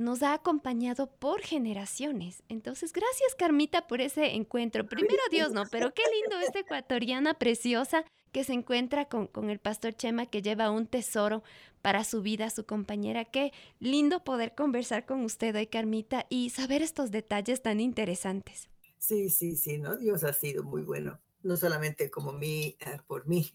nos 0.00 0.22
ha 0.22 0.32
acompañado 0.32 1.06
por 1.06 1.42
generaciones. 1.42 2.42
Entonces, 2.48 2.92
gracias 2.92 3.34
Carmita 3.36 3.86
por 3.86 4.00
ese 4.00 4.34
encuentro. 4.34 4.86
Primero 4.86 5.22
Dios, 5.30 5.52
no, 5.52 5.64
pero 5.70 5.92
qué 5.92 6.02
lindo 6.20 6.40
esta 6.44 6.60
ecuatoriana 6.60 7.34
preciosa 7.34 8.04
que 8.32 8.44
se 8.44 8.52
encuentra 8.52 9.06
con, 9.06 9.26
con, 9.26 9.50
el 9.50 9.58
pastor 9.58 9.94
Chema 9.94 10.26
que 10.26 10.42
lleva 10.42 10.70
un 10.70 10.86
tesoro 10.86 11.42
para 11.82 12.04
su 12.04 12.22
vida, 12.22 12.50
su 12.50 12.64
compañera. 12.64 13.24
Qué 13.24 13.52
lindo 13.78 14.24
poder 14.24 14.54
conversar 14.54 15.06
con 15.06 15.24
usted 15.24 15.56
hoy, 15.56 15.66
Carmita, 15.66 16.26
y 16.28 16.50
saber 16.50 16.82
estos 16.82 17.10
detalles 17.10 17.62
tan 17.62 17.80
interesantes. 17.80 18.68
Sí, 18.98 19.30
sí, 19.30 19.56
sí, 19.56 19.78
¿no? 19.78 19.96
Dios 19.96 20.24
ha 20.24 20.32
sido 20.32 20.62
muy 20.62 20.82
bueno, 20.82 21.18
no 21.42 21.56
solamente 21.56 22.10
como 22.10 22.32
mí, 22.32 22.76
eh, 22.80 22.98
por 23.06 23.26
mí, 23.26 23.50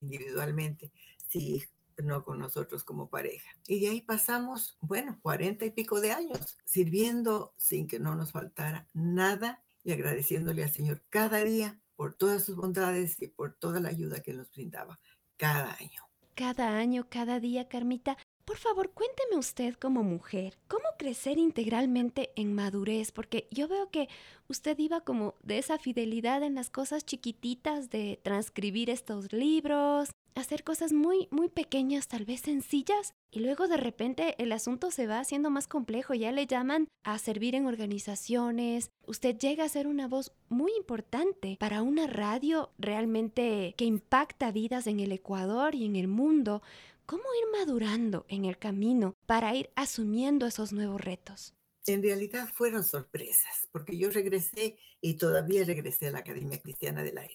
individualmente, 0.00 0.90
sí, 1.28 1.62
no 2.02 2.24
con 2.24 2.38
nosotros 2.38 2.82
como 2.82 3.10
pareja. 3.10 3.50
Y 3.66 3.80
de 3.80 3.90
ahí 3.90 4.00
pasamos, 4.00 4.78
bueno, 4.80 5.18
cuarenta 5.20 5.66
y 5.66 5.70
pico 5.70 6.00
de 6.00 6.12
años 6.12 6.56
sirviendo 6.64 7.52
sin 7.56 7.86
que 7.86 7.98
no 7.98 8.14
nos 8.14 8.32
faltara 8.32 8.88
nada 8.94 9.62
y 9.84 9.92
agradeciéndole 9.92 10.64
al 10.64 10.70
Señor 10.70 11.02
cada 11.10 11.44
día 11.44 11.78
por 12.00 12.14
todas 12.14 12.42
sus 12.42 12.56
bondades 12.56 13.20
y 13.20 13.28
por 13.28 13.52
toda 13.52 13.78
la 13.78 13.90
ayuda 13.90 14.22
que 14.22 14.32
nos 14.32 14.50
brindaba 14.50 14.98
cada 15.36 15.76
año. 15.78 16.02
Cada 16.34 16.78
año, 16.78 17.10
cada 17.10 17.40
día, 17.40 17.68
Carmita. 17.68 18.16
Por 18.50 18.58
favor, 18.58 18.90
cuénteme 18.90 19.38
usted 19.38 19.74
como 19.74 20.02
mujer, 20.02 20.58
¿cómo 20.66 20.82
crecer 20.98 21.38
integralmente 21.38 22.32
en 22.34 22.52
madurez? 22.52 23.12
Porque 23.12 23.46
yo 23.52 23.68
veo 23.68 23.90
que 23.90 24.08
usted 24.48 24.76
iba 24.80 25.02
como 25.02 25.36
de 25.44 25.58
esa 25.58 25.78
fidelidad 25.78 26.42
en 26.42 26.56
las 26.56 26.68
cosas 26.68 27.06
chiquititas 27.06 27.90
de 27.90 28.18
transcribir 28.24 28.90
estos 28.90 29.32
libros, 29.32 30.10
hacer 30.34 30.64
cosas 30.64 30.92
muy, 30.92 31.28
muy 31.30 31.48
pequeñas, 31.48 32.08
tal 32.08 32.24
vez 32.24 32.40
sencillas, 32.40 33.14
y 33.30 33.38
luego 33.38 33.68
de 33.68 33.76
repente 33.76 34.34
el 34.42 34.50
asunto 34.50 34.90
se 34.90 35.06
va 35.06 35.20
haciendo 35.20 35.48
más 35.50 35.68
complejo, 35.68 36.14
ya 36.14 36.32
le 36.32 36.48
llaman 36.48 36.88
a 37.04 37.18
servir 37.18 37.54
en 37.54 37.66
organizaciones, 37.66 38.90
usted 39.06 39.38
llega 39.38 39.62
a 39.62 39.68
ser 39.68 39.86
una 39.86 40.08
voz 40.08 40.32
muy 40.48 40.72
importante 40.76 41.56
para 41.60 41.82
una 41.82 42.08
radio 42.08 42.70
realmente 42.78 43.74
que 43.76 43.84
impacta 43.84 44.50
vidas 44.50 44.88
en 44.88 44.98
el 44.98 45.12
Ecuador 45.12 45.76
y 45.76 45.84
en 45.84 45.94
el 45.94 46.08
mundo. 46.08 46.62
¿Cómo 47.10 47.24
ir 47.42 47.58
madurando 47.58 48.24
en 48.28 48.44
el 48.44 48.56
camino 48.56 49.16
para 49.26 49.52
ir 49.56 49.68
asumiendo 49.74 50.46
esos 50.46 50.72
nuevos 50.72 51.00
retos? 51.00 51.56
En 51.86 52.04
realidad 52.04 52.48
fueron 52.54 52.84
sorpresas, 52.84 53.66
porque 53.72 53.98
yo 53.98 54.10
regresé 54.10 54.78
y 55.00 55.14
todavía 55.14 55.64
regresé 55.64 56.06
a 56.06 56.12
la 56.12 56.20
Academia 56.20 56.60
Cristiana 56.60 57.02
del 57.02 57.18
Aire. 57.18 57.34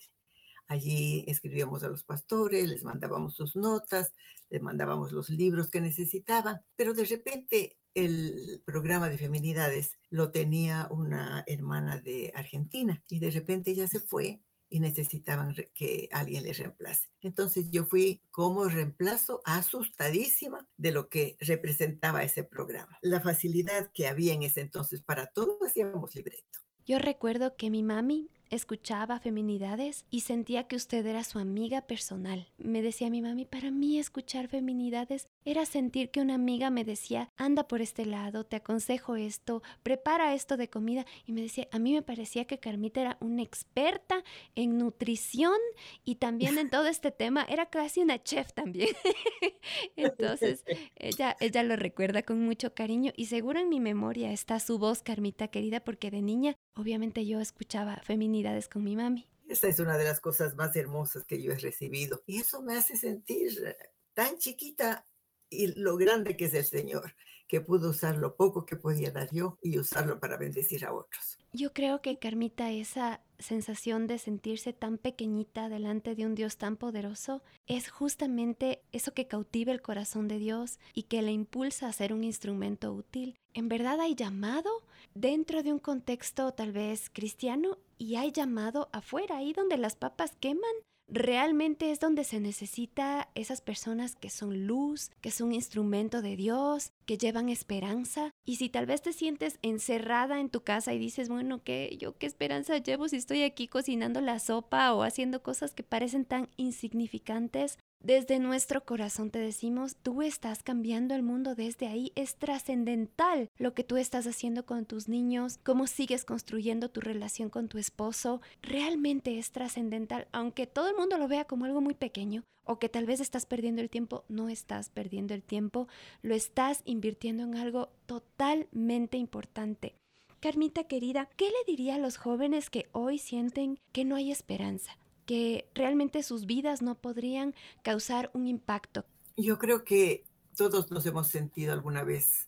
Allí 0.69 1.25
escribíamos 1.27 1.83
a 1.83 1.89
los 1.89 2.05
pastores, 2.05 2.69
les 2.69 2.85
mandábamos 2.85 3.35
sus 3.35 3.57
notas, 3.57 4.13
les 4.49 4.61
mandábamos 4.61 5.11
los 5.11 5.29
libros 5.29 5.69
que 5.69 5.81
necesitaban, 5.81 6.61
pero 6.77 6.93
de 6.93 7.03
repente 7.03 7.77
el 7.93 8.63
programa 8.65 9.09
de 9.09 9.17
feminidades 9.17 9.97
lo 10.09 10.31
tenía 10.31 10.87
una 10.89 11.43
hermana 11.47 11.99
de 11.99 12.31
Argentina 12.33 13.03
y 13.09 13.19
de 13.19 13.31
repente 13.31 13.71
ella 13.71 13.89
se 13.89 13.99
fue 13.99 14.39
y 14.75 14.81
necesitaban 14.81 15.55
que 15.73 16.09
alguien 16.11 16.43
les 16.43 16.57
reemplace. 16.57 17.07
Entonces 17.21 17.71
yo 17.71 17.85
fui 17.85 18.21
como 18.29 18.65
reemplazo 18.65 19.39
asustadísima 19.45 20.67
de 20.75 20.91
lo 20.91 21.07
que 21.07 21.37
representaba 21.39 22.23
ese 22.23 22.43
programa. 22.43 22.97
La 23.01 23.21
facilidad 23.21 23.89
que 23.93 24.07
había 24.07 24.33
en 24.33 24.43
ese 24.43 24.59
entonces 24.59 25.01
para 25.01 25.27
todos 25.27 25.61
hacíamos 25.65 26.13
libreto. 26.13 26.59
Yo 26.85 26.99
recuerdo 26.99 27.55
que 27.55 27.69
mi 27.69 27.83
mami 27.83 28.29
escuchaba 28.49 29.21
feminidades 29.21 30.05
y 30.09 30.21
sentía 30.21 30.67
que 30.67 30.75
usted 30.75 31.05
era 31.05 31.23
su 31.23 31.39
amiga 31.39 31.87
personal. 31.87 32.49
Me 32.57 32.81
decía 32.81 33.09
mi 33.09 33.21
mami, 33.21 33.45
para 33.45 33.71
mí 33.71 33.97
escuchar 33.97 34.49
feminidades 34.49 35.29
era 35.45 35.65
sentir 35.65 36.09
que 36.09 36.21
una 36.21 36.33
amiga 36.33 36.71
me 36.71 36.83
decía, 36.83 37.31
anda 37.37 37.67
por 37.67 37.81
este 37.81 38.05
lado, 38.05 38.45
te 38.45 38.55
aconsejo 38.55 39.15
esto, 39.15 39.61
prepara 39.83 40.33
esto 40.33 40.57
de 40.57 40.69
comida. 40.69 41.05
Y 41.25 41.31
me 41.31 41.41
decía, 41.41 41.67
a 41.71 41.77
mí 41.77 41.93
me 41.93 42.01
parecía 42.01 42.45
que 42.45 42.59
Carmita 42.59 43.01
era 43.01 43.17
una 43.21 43.43
experta 43.43 44.23
en 44.55 44.77
nutrición 44.79 45.57
y 46.03 46.15
también 46.15 46.57
en 46.57 46.71
todo 46.71 46.87
este 46.87 47.11
tema, 47.11 47.45
era 47.47 47.69
casi 47.69 48.01
una 48.01 48.21
chef 48.21 48.53
también. 48.53 48.95
Entonces, 49.95 50.63
ella, 50.95 51.37
ella 51.39 51.63
lo 51.63 51.75
recuerda 51.75 52.23
con 52.23 52.41
mucho 52.41 52.73
cariño 52.73 53.13
y 53.15 53.27
seguro 53.27 53.59
en 53.59 53.69
mi 53.69 53.79
memoria 53.79 54.31
está 54.31 54.59
su 54.59 54.79
voz, 54.79 55.03
Carmita 55.03 55.47
querida, 55.49 55.79
porque 55.79 56.09
de 56.09 56.23
niña, 56.23 56.55
obviamente 56.73 57.25
yo 57.25 57.39
escuchaba 57.39 57.97
feminidades 58.03 58.67
con 58.67 58.83
mi 58.83 58.95
mami. 58.95 59.27
Esa 59.47 59.67
es 59.67 59.79
una 59.79 59.97
de 59.99 60.05
las 60.05 60.19
cosas 60.19 60.55
más 60.55 60.75
hermosas 60.75 61.23
que 61.23 61.39
yo 61.39 61.51
he 61.51 61.57
recibido. 61.57 62.23
Y 62.25 62.39
eso 62.39 62.63
me 62.63 62.75
hace 62.75 62.97
sentir 62.97 63.77
tan 64.15 64.37
chiquita 64.39 65.05
y 65.49 65.67
lo 65.79 65.97
grande 65.97 66.37
que 66.37 66.45
es 66.45 66.53
el 66.53 66.65
Señor, 66.65 67.15
que 67.47 67.61
pudo 67.61 67.91
usar 67.91 68.17
lo 68.17 68.35
poco 68.35 68.65
que 68.65 68.75
podía 68.75 69.11
dar 69.11 69.29
yo 69.31 69.57
y 69.61 69.77
usarlo 69.77 70.19
para 70.19 70.37
bendecir 70.37 70.85
a 70.85 70.93
otros. 70.93 71.37
Yo 71.53 71.71
creo 71.73 72.01
que 72.01 72.17
Carmita, 72.17 72.71
esa 72.71 73.21
sensación 73.39 74.07
de 74.07 74.17
sentirse 74.17 74.73
tan 74.73 74.97
pequeñita 74.97 75.69
delante 75.69 76.15
de 76.15 76.25
un 76.25 76.35
Dios 76.35 76.57
tan 76.57 76.75
poderoso 76.75 77.43
es 77.67 77.89
justamente 77.89 78.81
eso 78.91 79.13
que 79.13 79.27
cautiva 79.27 79.71
el 79.71 79.81
corazón 79.81 80.27
de 80.27 80.39
Dios 80.39 80.79
y 80.93 81.03
que 81.03 81.21
le 81.21 81.31
impulsa 81.31 81.87
a 81.87 81.93
ser 81.93 82.13
un 82.13 82.23
instrumento 82.23 82.93
útil. 82.93 83.37
En 83.53 83.69
verdad 83.69 84.01
hay 84.01 84.15
llamado 84.15 84.69
dentro 85.13 85.63
de 85.63 85.71
un 85.71 85.79
contexto 85.79 86.51
tal 86.53 86.71
vez 86.71 87.09
cristiano 87.09 87.77
y 87.97 88.15
hay 88.15 88.31
llamado 88.31 88.89
afuera, 88.91 89.37
ahí 89.37 89.53
donde 89.53 89.77
las 89.77 89.95
papas 89.95 90.35
queman, 90.39 90.75
realmente 91.07 91.91
es 91.91 91.99
donde 91.99 92.23
se 92.23 92.39
necesita 92.39 93.29
esas 93.35 93.61
personas 93.61 94.15
que 94.15 94.29
son 94.29 94.67
luz, 94.67 95.11
que 95.21 95.31
son 95.31 95.53
instrumento 95.53 96.21
de 96.21 96.35
Dios, 96.35 96.91
que 97.05 97.17
llevan 97.17 97.49
esperanza. 97.49 98.31
Y 98.45 98.55
si 98.55 98.69
tal 98.69 98.85
vez 98.85 99.01
te 99.01 99.13
sientes 99.13 99.59
encerrada 99.61 100.39
en 100.39 100.49
tu 100.49 100.61
casa 100.61 100.93
y 100.93 100.99
dices, 100.99 101.29
bueno, 101.29 101.63
¿qué, 101.63 101.97
yo 101.99 102.17
qué 102.17 102.25
esperanza 102.25 102.77
llevo 102.77 103.07
si 103.07 103.17
estoy 103.17 103.43
aquí 103.43 103.67
cocinando 103.67 104.21
la 104.21 104.39
sopa 104.39 104.93
o 104.93 105.03
haciendo 105.03 105.43
cosas 105.43 105.73
que 105.73 105.83
parecen 105.83 106.25
tan 106.25 106.49
insignificantes? 106.57 107.77
Desde 108.05 108.37
nuestro 108.37 108.85
corazón 108.85 109.31
te 109.31 109.39
decimos, 109.39 109.95
tú 109.95 110.21
estás 110.21 110.61
cambiando 110.61 111.15
el 111.15 111.23
mundo 111.23 111.55
desde 111.55 111.87
ahí. 111.87 112.11
Es 112.13 112.35
trascendental 112.35 113.49
lo 113.57 113.73
que 113.73 113.83
tú 113.83 113.97
estás 113.97 114.27
haciendo 114.27 114.63
con 114.63 114.85
tus 114.85 115.09
niños, 115.09 115.57
cómo 115.63 115.87
sigues 115.87 116.23
construyendo 116.23 116.91
tu 116.91 117.01
relación 117.01 117.49
con 117.49 117.67
tu 117.67 117.79
esposo. 117.79 118.41
Realmente 118.61 119.39
es 119.39 119.49
trascendental, 119.49 120.27
aunque 120.33 120.67
todo 120.67 120.87
el 120.87 120.95
mundo 120.95 121.17
lo 121.17 121.27
vea 121.27 121.45
como 121.45 121.65
algo 121.65 121.81
muy 121.81 121.95
pequeño 121.95 122.43
o 122.63 122.77
que 122.77 122.89
tal 122.89 123.07
vez 123.07 123.21
estás 123.21 123.47
perdiendo 123.47 123.81
el 123.81 123.89
tiempo, 123.89 124.23
no 124.29 124.49
estás 124.49 124.91
perdiendo 124.91 125.33
el 125.33 125.41
tiempo, 125.41 125.87
lo 126.21 126.35
estás 126.35 126.83
invirtiendo 126.85 127.41
en 127.41 127.55
algo 127.55 127.89
totalmente 128.05 129.17
importante. 129.17 129.95
Carmita 130.41 130.83
querida, 130.83 131.27
¿qué 131.37 131.45
le 131.45 131.65
diría 131.65 131.95
a 131.95 131.99
los 131.99 132.17
jóvenes 132.17 132.69
que 132.69 132.87
hoy 132.91 133.17
sienten 133.17 133.79
que 133.91 134.05
no 134.05 134.15
hay 134.15 134.29
esperanza? 134.29 134.95
Que 135.25 135.69
realmente 135.73 136.23
sus 136.23 136.45
vidas 136.45 136.81
no 136.81 136.95
podrían 136.95 137.55
causar 137.83 138.31
un 138.33 138.47
impacto. 138.47 139.05
Yo 139.37 139.59
creo 139.59 139.83
que 139.83 140.23
todos 140.55 140.91
nos 140.91 141.05
hemos 141.05 141.27
sentido 141.27 141.73
alguna 141.73 142.03
vez 142.03 142.47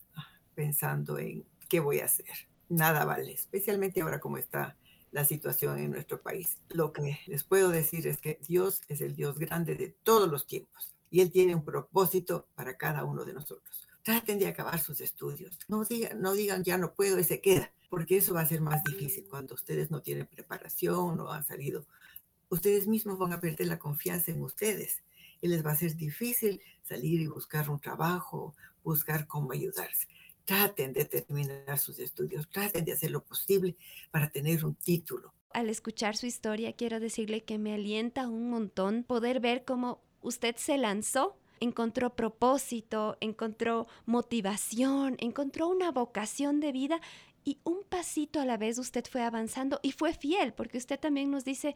pensando 0.54 1.18
en 1.18 1.44
qué 1.68 1.80
voy 1.80 2.00
a 2.00 2.06
hacer. 2.06 2.26
Nada 2.68 3.04
vale, 3.04 3.32
especialmente 3.32 4.00
ahora 4.00 4.20
como 4.20 4.38
está 4.38 4.76
la 5.10 5.24
situación 5.24 5.78
en 5.78 5.90
nuestro 5.90 6.20
país. 6.20 6.58
Lo 6.68 6.92
que 6.92 7.18
les 7.26 7.44
puedo 7.44 7.70
decir 7.70 8.06
es 8.06 8.18
que 8.18 8.38
Dios 8.46 8.82
es 8.88 9.00
el 9.00 9.14
Dios 9.14 9.38
grande 9.38 9.74
de 9.74 9.88
todos 10.02 10.28
los 10.28 10.46
tiempos 10.46 10.94
y 11.10 11.20
Él 11.20 11.30
tiene 11.30 11.54
un 11.54 11.64
propósito 11.64 12.46
para 12.54 12.76
cada 12.76 13.04
uno 13.04 13.24
de 13.24 13.32
nosotros. 13.32 13.88
Traten 14.02 14.38
de 14.38 14.46
acabar 14.46 14.80
sus 14.80 15.00
estudios. 15.00 15.58
No 15.68 15.84
digan, 15.84 16.20
no 16.20 16.34
ya 16.34 16.78
no 16.78 16.94
puedo 16.94 17.18
y 17.18 17.24
se 17.24 17.40
queda, 17.40 17.72
porque 17.90 18.18
eso 18.18 18.34
va 18.34 18.42
a 18.42 18.46
ser 18.46 18.60
más 18.60 18.82
difícil 18.84 19.26
cuando 19.28 19.54
ustedes 19.54 19.90
no 19.90 20.02
tienen 20.02 20.26
preparación 20.26 21.20
o 21.20 21.32
han 21.32 21.44
salido 21.44 21.86
ustedes 22.48 22.86
mismos 22.86 23.18
van 23.18 23.32
a 23.32 23.40
perder 23.40 23.66
la 23.66 23.78
confianza 23.78 24.30
en 24.30 24.42
ustedes 24.42 25.02
y 25.40 25.48
les 25.48 25.64
va 25.64 25.72
a 25.72 25.76
ser 25.76 25.94
difícil 25.96 26.60
salir 26.82 27.20
y 27.20 27.26
buscar 27.26 27.68
un 27.70 27.80
trabajo, 27.80 28.54
buscar 28.82 29.26
cómo 29.26 29.52
ayudarse. 29.52 30.06
traten 30.44 30.94
de 30.94 31.04
terminar 31.04 31.78
sus 31.78 31.98
estudios, 31.98 32.48
traten 32.48 32.82
de 32.82 32.92
hacer 32.92 33.10
lo 33.10 33.22
posible 33.22 33.76
para 34.10 34.30
tener 34.30 34.64
un 34.64 34.74
título. 34.74 35.34
Al 35.52 35.68
escuchar 35.68 36.16
su 36.16 36.24
historia, 36.24 36.72
quiero 36.72 37.00
decirle 37.00 37.44
que 37.44 37.58
me 37.58 37.74
alienta 37.74 38.26
un 38.28 38.48
montón 38.48 39.04
poder 39.04 39.40
ver 39.40 39.66
cómo 39.66 40.00
usted 40.22 40.56
se 40.56 40.78
lanzó 40.78 41.36
encontró 41.60 42.14
propósito, 42.14 43.16
encontró 43.20 43.86
motivación, 44.06 45.16
encontró 45.18 45.68
una 45.68 45.90
vocación 45.90 46.60
de 46.60 46.72
vida 46.72 47.00
y 47.44 47.58
un 47.64 47.82
pasito 47.88 48.40
a 48.40 48.44
la 48.44 48.56
vez 48.56 48.78
usted 48.78 49.04
fue 49.10 49.22
avanzando 49.22 49.80
y 49.82 49.92
fue 49.92 50.12
fiel, 50.12 50.52
porque 50.52 50.78
usted 50.78 50.98
también 50.98 51.30
nos 51.30 51.44
dice, 51.44 51.74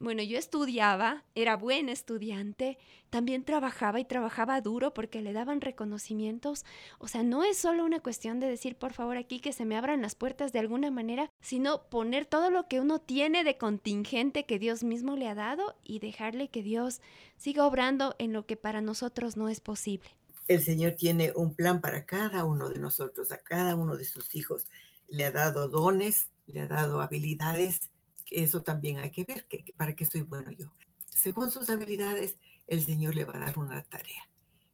bueno, 0.00 0.22
yo 0.22 0.38
estudiaba, 0.38 1.24
era 1.34 1.56
buen 1.56 1.90
estudiante, 1.90 2.78
también 3.10 3.44
trabajaba 3.44 4.00
y 4.00 4.06
trabajaba 4.06 4.62
duro 4.62 4.94
porque 4.94 5.20
le 5.20 5.34
daban 5.34 5.60
reconocimientos. 5.60 6.64
O 6.98 7.06
sea, 7.06 7.22
no 7.22 7.44
es 7.44 7.58
solo 7.58 7.84
una 7.84 8.00
cuestión 8.00 8.40
de 8.40 8.48
decir, 8.48 8.76
por 8.76 8.94
favor, 8.94 9.18
aquí 9.18 9.40
que 9.40 9.52
se 9.52 9.66
me 9.66 9.76
abran 9.76 10.00
las 10.00 10.14
puertas 10.14 10.52
de 10.52 10.58
alguna 10.58 10.90
manera, 10.90 11.30
sino 11.42 11.82
poner 11.90 12.24
todo 12.24 12.50
lo 12.50 12.66
que 12.66 12.80
uno 12.80 12.98
tiene 12.98 13.44
de 13.44 13.58
contingente 13.58 14.46
que 14.46 14.58
Dios 14.58 14.82
mismo 14.82 15.16
le 15.16 15.28
ha 15.28 15.34
dado 15.34 15.76
y 15.84 15.98
dejarle 15.98 16.48
que 16.48 16.62
Dios 16.62 17.02
siga 17.36 17.66
obrando 17.66 18.14
en 18.18 18.32
lo 18.32 18.46
que 18.46 18.56
para 18.56 18.80
nosotros 18.80 19.36
no 19.36 19.50
es 19.50 19.60
posible. 19.60 20.08
El 20.48 20.62
Señor 20.62 20.92
tiene 20.92 21.32
un 21.36 21.54
plan 21.54 21.82
para 21.82 22.06
cada 22.06 22.46
uno 22.46 22.70
de 22.70 22.78
nosotros, 22.78 23.32
a 23.32 23.38
cada 23.38 23.76
uno 23.76 23.98
de 23.98 24.06
sus 24.06 24.34
hijos. 24.34 24.66
Le 25.08 25.26
ha 25.26 25.30
dado 25.30 25.68
dones, 25.68 26.30
le 26.46 26.60
ha 26.60 26.66
dado 26.66 27.02
habilidades 27.02 27.90
eso 28.30 28.62
también 28.62 28.98
hay 28.98 29.10
que 29.10 29.24
ver, 29.24 29.46
que, 29.46 29.64
para 29.76 29.94
qué 29.94 30.04
soy 30.04 30.22
bueno 30.22 30.50
yo. 30.50 30.72
Según 31.06 31.50
sus 31.50 31.68
habilidades, 31.70 32.36
el 32.66 32.84
Señor 32.84 33.14
le 33.14 33.24
va 33.24 33.36
a 33.36 33.40
dar 33.40 33.58
una 33.58 33.82
tarea. 33.82 34.28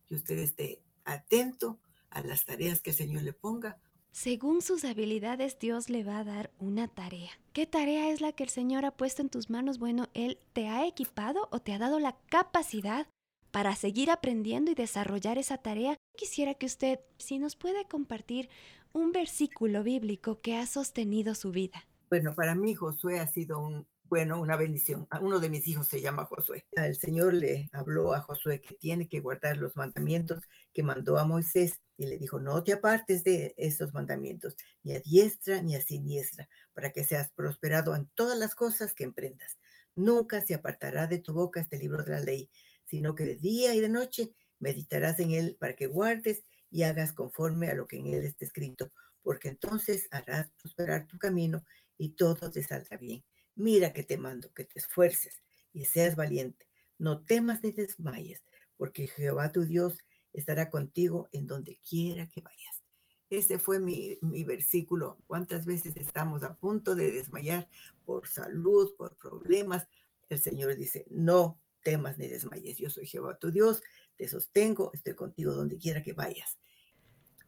Y 0.09 0.14
usted 0.14 0.38
esté 0.38 0.83
atento 1.05 1.81
a 2.11 2.21
las 2.21 2.45
tareas 2.45 2.81
que 2.81 2.90
el 2.90 2.97
Señor 2.97 3.23
le 3.23 3.33
ponga. 3.33 3.79
Según 4.12 4.62
sus 4.62 4.85
habilidades, 4.85 5.59
Dios 5.59 5.90
le 5.90 6.05
va 6.05 6.19
a 6.19 6.25
dar 6.25 6.51
una 6.59 6.88
tarea. 6.88 7.31
¿Qué 7.53 7.66
tarea 7.66 8.11
es 8.11 8.21
la 8.21 8.33
que 8.33 8.45
el 8.45 8.49
Señor 8.49 8.85
ha 8.85 8.97
puesto 8.97 9.23
en 9.23 9.29
tus 9.29 9.51
manos? 9.51 9.79
Bueno, 9.79 10.09
Él 10.14 10.38
te 10.53 10.69
ha 10.69 10.87
equipado 10.87 11.49
o 11.51 11.61
te 11.61 11.75
ha 11.75 11.79
dado 11.79 11.99
la 11.99 12.16
capacidad 12.29 13.07
para 13.51 13.75
seguir 13.75 14.11
aprendiendo 14.11 14.71
y 14.71 14.75
desarrollar 14.75 15.38
esa 15.38 15.59
tarea. 15.59 15.97
Quisiera 16.16 16.55
que 16.55 16.66
usted, 16.66 17.01
si 17.19 17.38
nos 17.38 17.57
puede 17.57 17.87
compartir 17.87 18.49
un 18.92 19.12
versículo 19.12 19.83
bíblico 19.83 20.40
que 20.40 20.57
ha 20.57 20.66
sostenido 20.66 21.35
su 21.35 21.53
vida. 21.53 21.87
Bueno, 22.09 22.35
para 22.37 22.55
mí 22.55 22.75
Josué 22.75 23.19
ha 23.19 23.27
sido 23.27 23.59
un, 23.59 23.87
bueno, 24.05 24.40
una 24.40 24.57
bendición. 24.57 25.09
Uno 25.21 25.40
de 25.40 25.51
mis 25.51 25.66
hijos 25.66 25.88
se 25.88 26.01
llama 26.01 26.25
Josué. 26.27 26.64
El 26.73 26.97
Señor 26.97 27.35
le 27.35 27.69
habló 27.73 28.14
a 28.14 28.21
Josué 28.21 28.61
que 28.61 28.77
tiene 28.77 29.09
que 29.09 29.19
guardar 29.19 29.57
los 29.57 29.75
mandamientos 29.75 30.45
que 30.73 30.85
mandó 30.85 31.19
a 31.19 31.25
Moisés 31.25 31.81
y 31.97 32.07
le 32.07 32.16
dijo, 32.16 32.38
no 32.38 32.62
te 32.62 32.73
apartes 32.73 33.25
de 33.25 33.55
estos 33.57 33.92
mandamientos, 33.92 34.55
ni 34.85 34.95
a 34.95 35.01
diestra 35.01 35.62
ni 35.62 35.75
a 35.75 35.81
siniestra, 35.81 36.49
para 36.75 36.92
que 36.92 37.03
seas 37.03 37.33
prosperado 37.33 37.97
en 37.97 38.07
todas 38.14 38.38
las 38.38 38.55
cosas 38.55 38.95
que 38.95 39.03
emprendas. 39.03 39.59
Nunca 39.97 40.40
se 40.42 40.55
apartará 40.55 41.09
de 41.09 41.19
tu 41.19 41.33
boca 41.33 41.61
este 41.61 41.77
libro 41.77 42.05
de 42.05 42.12
la 42.12 42.21
ley, 42.21 42.51
sino 42.85 43.16
que 43.16 43.25
de 43.25 43.37
día 43.37 43.75
y 43.75 43.81
de 43.81 43.88
noche 43.88 44.33
meditarás 44.61 45.19
en 45.19 45.33
él 45.33 45.57
para 45.59 45.75
que 45.75 45.88
guardes 45.88 46.45
y 46.71 46.85
hagas 46.85 47.12
conforme 47.12 47.69
a 47.69 47.75
lo 47.75 47.88
que 47.88 47.97
en 47.97 48.07
él 48.07 48.25
está 48.25 48.45
escrito, 48.45 48.92
porque 49.23 49.49
entonces 49.49 50.07
harás 50.12 50.51
prosperar 50.62 51.09
tu 51.09 51.19
camino 51.19 51.64
y 51.99 52.11
todo 52.11 52.51
te 52.51 52.63
saldrá 52.63 52.97
bien. 52.97 53.25
Mira 53.55 53.93
que 53.93 54.03
te 54.03 54.19
mando, 54.19 54.53
que 54.53 54.65
te 54.65 54.79
esfuerces 54.79 55.43
y 55.73 55.85
seas 55.85 56.17
valiente. 56.17 56.69
No 56.99 57.25
temas 57.25 57.63
ni 57.63 57.73
desmayes, 57.73 58.43
porque 58.77 59.07
Jehová 59.07 59.53
tu 59.53 59.65
Dios 59.65 59.99
estará 60.33 60.71
contigo 60.71 61.29
en 61.33 61.47
donde 61.47 61.79
quiera 61.89 62.29
que 62.29 62.41
vayas. 62.41 62.83
Ese 63.29 63.59
fue 63.59 63.81
mi, 63.81 64.19
mi, 64.21 64.45
versículo. 64.45 65.19
¿Cuántas 65.27 65.67
veces 65.67 65.97
estamos 65.97 66.43
a 66.45 66.55
punto 66.55 66.95
de 66.95 67.11
desmayar 67.11 67.69
por 68.05 68.29
salud, 68.29 68.95
por 68.97 69.17
problemas? 69.17 69.89
El 70.29 70.41
Señor 70.41 70.77
dice, 70.77 71.07
no 71.11 71.61
temas 71.83 72.19
ni 72.19 72.29
desmayes. 72.29 72.79
Yo 72.79 72.89
soy 72.91 73.07
Jehová 73.07 73.39
tu 73.39 73.51
Dios, 73.51 73.83
te 74.17 74.29
sostengo, 74.29 74.91
estoy 74.93 75.15
contigo 75.15 75.55
donde 75.55 75.79
quiera 75.79 76.03
que 76.03 76.13
vayas. 76.13 76.59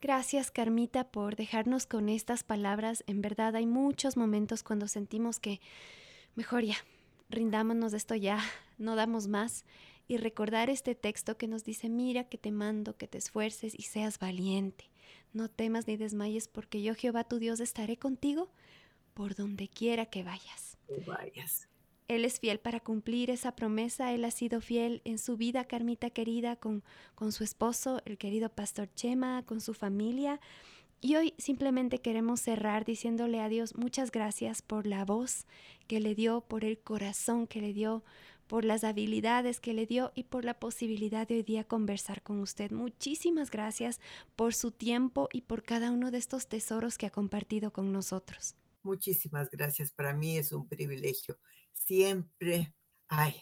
Gracias, 0.01 0.53
Carmita, 0.53 1.11
por 1.11 1.35
dejarnos 1.35 1.87
con 1.87 2.09
estas 2.09 2.45
palabras. 2.45 3.03
En 3.09 3.21
verdad 3.21 3.57
hay 3.57 3.67
muchos 3.67 4.17
momentos 4.17 4.63
cuando 4.63 4.87
sentimos 4.87 5.41
que 5.41 5.61
mejor 6.37 6.63
ya, 6.63 6.77
rindámonos 7.31 7.91
de 7.91 7.99
esto 7.99 8.15
ya, 8.15 8.39
no 8.79 8.95
damos 8.95 9.27
más. 9.27 9.65
Y 10.07 10.17
recordar 10.17 10.71
este 10.71 10.95
texto 10.95 11.37
que 11.37 11.49
nos 11.49 11.65
dice, 11.65 11.89
mira 11.89 12.25
que 12.25 12.39
te 12.39 12.53
mando, 12.53 12.97
que 12.97 13.09
te 13.09 13.19
esfuerces 13.19 13.75
y 13.77 13.83
seas 13.83 14.19
valiente. 14.19 14.89
No 15.33 15.51
temas 15.51 15.87
ni 15.87 15.97
desmayes, 15.97 16.49
porque 16.49 16.81
yo, 16.81 16.95
Jehová 16.95 17.25
tu 17.25 17.39
Dios, 17.39 17.61
estaré 17.61 17.97
contigo 17.97 18.49
por 19.15 19.35
donde 19.35 19.69
quiera 19.69 20.07
que 20.07 20.23
vayas. 20.23 20.79
vayas. 21.07 21.68
Él 22.09 22.25
es 22.25 22.40
fiel 22.40 22.59
para 22.59 22.81
cumplir 22.81 23.31
esa 23.31 23.55
promesa. 23.55 24.12
Él 24.12 24.25
ha 24.25 24.31
sido 24.31 24.61
fiel 24.61 25.03
en 25.05 25.18
su 25.18 25.37
vida, 25.37 25.66
Carmita 25.66 26.09
querida, 26.11 26.57
con, 26.57 26.83
con 27.14 27.33
su 27.33 27.44
esposo, 27.44 28.01
el 28.07 28.16
querido 28.16 28.49
pastor 28.49 28.88
Chema, 28.94 29.44
con 29.44 29.61
su 29.61 29.75
familia. 29.75 30.40
Y 31.01 31.14
hoy 31.16 31.35
simplemente 31.38 32.01
queremos 32.01 32.40
cerrar 32.40 32.85
diciéndole 32.85 33.40
a 33.40 33.49
Dios 33.49 33.77
muchas 33.77 34.11
gracias 34.11 34.62
por 34.62 34.87
la 34.87 35.05
voz 35.05 35.47
que 35.87 36.01
le 36.01 36.14
dio, 36.14 36.40
por 36.40 36.64
el 36.64 36.79
corazón 36.79 37.47
que 37.47 37.61
le 37.61 37.73
dio, 37.73 38.03
por 38.49 38.64
las 38.64 38.83
habilidades 38.83 39.61
que 39.61 39.75
le 39.75 39.87
dio 39.87 40.11
y 40.14 40.25
por 40.25 40.44
la 40.44 40.59
posibilidad 40.59 41.29
de 41.29 41.37
hoy 41.37 41.42
día 41.42 41.62
conversar 41.62 42.23
con 42.23 42.40
usted. 42.40 42.73
Muchísimas 42.73 43.51
gracias 43.51 44.01
por 44.35 44.55
su 44.55 44.73
tiempo 44.73 45.29
y 45.33 45.42
por 45.42 45.62
cada 45.62 45.92
uno 45.92 46.11
de 46.11 46.18
estos 46.18 46.49
tesoros 46.49 46.99
que 46.99 47.07
ha 47.07 47.11
compartido 47.11 47.71
con 47.71 47.92
nosotros. 47.92 48.57
Muchísimas 48.83 49.51
gracias. 49.51 49.92
Para 49.92 50.14
mí 50.14 50.38
es 50.38 50.51
un 50.51 50.66
privilegio 50.66 51.38
siempre, 51.87 52.75
ay, 53.09 53.35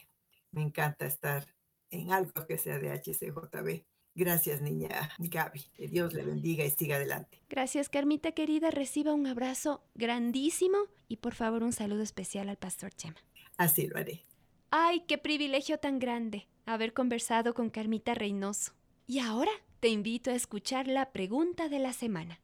me 0.51 0.61
encanta 0.61 1.05
estar 1.05 1.45
en 1.89 2.11
algo 2.11 2.45
que 2.47 2.57
sea 2.57 2.79
de 2.79 2.91
HCJB. 2.91 3.85
Gracias, 4.15 4.61
niña 4.61 5.11
Gaby. 5.19 5.61
Que 5.75 5.87
Dios 5.87 6.13
le 6.13 6.23
bendiga 6.23 6.65
y 6.65 6.71
siga 6.71 6.95
adelante. 6.95 7.39
Gracias, 7.49 7.87
Carmita 7.87 8.31
querida. 8.31 8.71
Reciba 8.71 9.13
un 9.13 9.27
abrazo 9.27 9.83
grandísimo 9.93 10.77
y 11.07 11.17
por 11.17 11.35
favor 11.35 11.61
un 11.61 11.71
saludo 11.71 12.01
especial 12.01 12.49
al 12.49 12.57
pastor 12.57 12.91
Chema. 12.93 13.17
Así 13.57 13.85
lo 13.87 13.97
haré. 13.97 14.25
Ay, 14.71 15.03
qué 15.07 15.17
privilegio 15.17 15.77
tan 15.77 15.99
grande 15.99 16.47
haber 16.65 16.93
conversado 16.93 17.53
con 17.53 17.69
Carmita 17.69 18.15
Reynoso. 18.15 18.73
Y 19.05 19.19
ahora 19.19 19.51
te 19.79 19.89
invito 19.89 20.31
a 20.31 20.35
escuchar 20.35 20.87
la 20.87 21.11
pregunta 21.11 21.69
de 21.69 21.79
la 21.79 21.93
semana. 21.93 22.41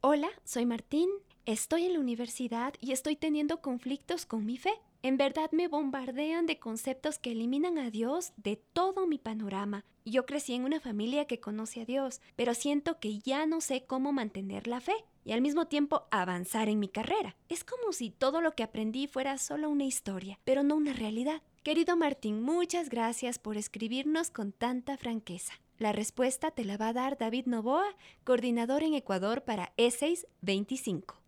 Hola, 0.00 0.28
soy 0.44 0.64
Martín, 0.64 1.10
estoy 1.44 1.86
en 1.86 1.94
la 1.94 2.00
universidad 2.00 2.74
y 2.80 2.92
estoy 2.92 3.16
teniendo 3.16 3.60
conflictos 3.60 4.24
con 4.26 4.46
mi 4.46 4.56
fe. 4.56 4.72
En 5.06 5.18
verdad 5.18 5.52
me 5.52 5.68
bombardean 5.68 6.46
de 6.46 6.58
conceptos 6.58 7.20
que 7.20 7.30
eliminan 7.30 7.78
a 7.78 7.92
Dios 7.92 8.32
de 8.36 8.56
todo 8.56 9.06
mi 9.06 9.18
panorama. 9.18 9.84
Yo 10.04 10.26
crecí 10.26 10.52
en 10.52 10.64
una 10.64 10.80
familia 10.80 11.26
que 11.26 11.38
conoce 11.38 11.82
a 11.82 11.84
Dios, 11.84 12.20
pero 12.34 12.54
siento 12.54 12.98
que 12.98 13.20
ya 13.20 13.46
no 13.46 13.60
sé 13.60 13.84
cómo 13.84 14.12
mantener 14.12 14.66
la 14.66 14.80
fe 14.80 14.96
y 15.24 15.30
al 15.30 15.42
mismo 15.42 15.68
tiempo 15.68 16.08
avanzar 16.10 16.68
en 16.68 16.80
mi 16.80 16.88
carrera. 16.88 17.36
Es 17.48 17.62
como 17.62 17.92
si 17.92 18.10
todo 18.10 18.40
lo 18.40 18.56
que 18.56 18.64
aprendí 18.64 19.06
fuera 19.06 19.38
solo 19.38 19.70
una 19.70 19.84
historia, 19.84 20.40
pero 20.42 20.64
no 20.64 20.74
una 20.74 20.92
realidad. 20.92 21.40
Querido 21.62 21.96
Martín, 21.96 22.42
muchas 22.42 22.90
gracias 22.90 23.38
por 23.38 23.56
escribirnos 23.56 24.30
con 24.30 24.50
tanta 24.50 24.96
franqueza. 24.96 25.52
La 25.78 25.92
respuesta 25.92 26.50
te 26.50 26.64
la 26.64 26.78
va 26.78 26.88
a 26.88 26.94
dar 26.94 27.16
David 27.16 27.46
Novoa, 27.46 27.94
coordinador 28.24 28.82
en 28.82 28.94
Ecuador 28.94 29.44
para 29.44 29.72
E6 29.76 30.26
25. 30.40 31.25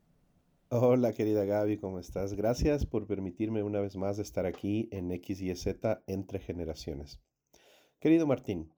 Hola 0.70 1.14
querida 1.14 1.46
Gaby, 1.46 1.78
¿cómo 1.78 1.98
estás? 1.98 2.34
Gracias 2.34 2.84
por 2.84 3.06
permitirme 3.06 3.62
una 3.62 3.80
vez 3.80 3.96
más 3.96 4.18
estar 4.18 4.44
aquí 4.44 4.86
en 4.92 5.10
X 5.12 5.40
y 5.40 5.54
Z 5.56 6.02
entre 6.06 6.40
generaciones. 6.40 7.20
Querido 8.00 8.26
Martín, 8.26 8.70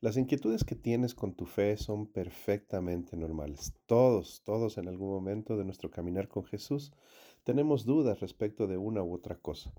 las 0.00 0.16
inquietudes 0.16 0.64
que 0.64 0.76
tienes 0.76 1.14
con 1.14 1.34
tu 1.34 1.44
fe 1.44 1.76
son 1.76 2.06
perfectamente 2.06 3.18
normales. 3.18 3.74
Todos, 3.84 4.40
todos 4.46 4.78
en 4.78 4.88
algún 4.88 5.10
momento 5.10 5.58
de 5.58 5.66
nuestro 5.66 5.90
caminar 5.90 6.26
con 6.26 6.44
Jesús 6.44 6.90
tenemos 7.44 7.84
dudas 7.84 8.20
respecto 8.20 8.66
de 8.66 8.78
una 8.78 9.02
u 9.02 9.12
otra 9.12 9.36
cosa. 9.36 9.74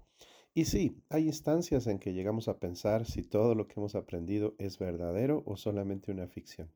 Y 0.54 0.66
sí, 0.66 1.02
hay 1.10 1.26
instancias 1.26 1.88
en 1.88 1.98
que 1.98 2.14
llegamos 2.14 2.50
a 2.50 2.60
pensar 2.60 3.08
si 3.08 3.24
todo 3.24 3.56
lo 3.56 3.68
que 3.68 3.80
hemos 3.80 3.96
aprendido 3.96 4.54
es 4.60 4.78
verdadero 4.78 5.42
o 5.48 5.58
solamente 5.58 6.12
una 6.12 6.28
ficción. 6.28 6.72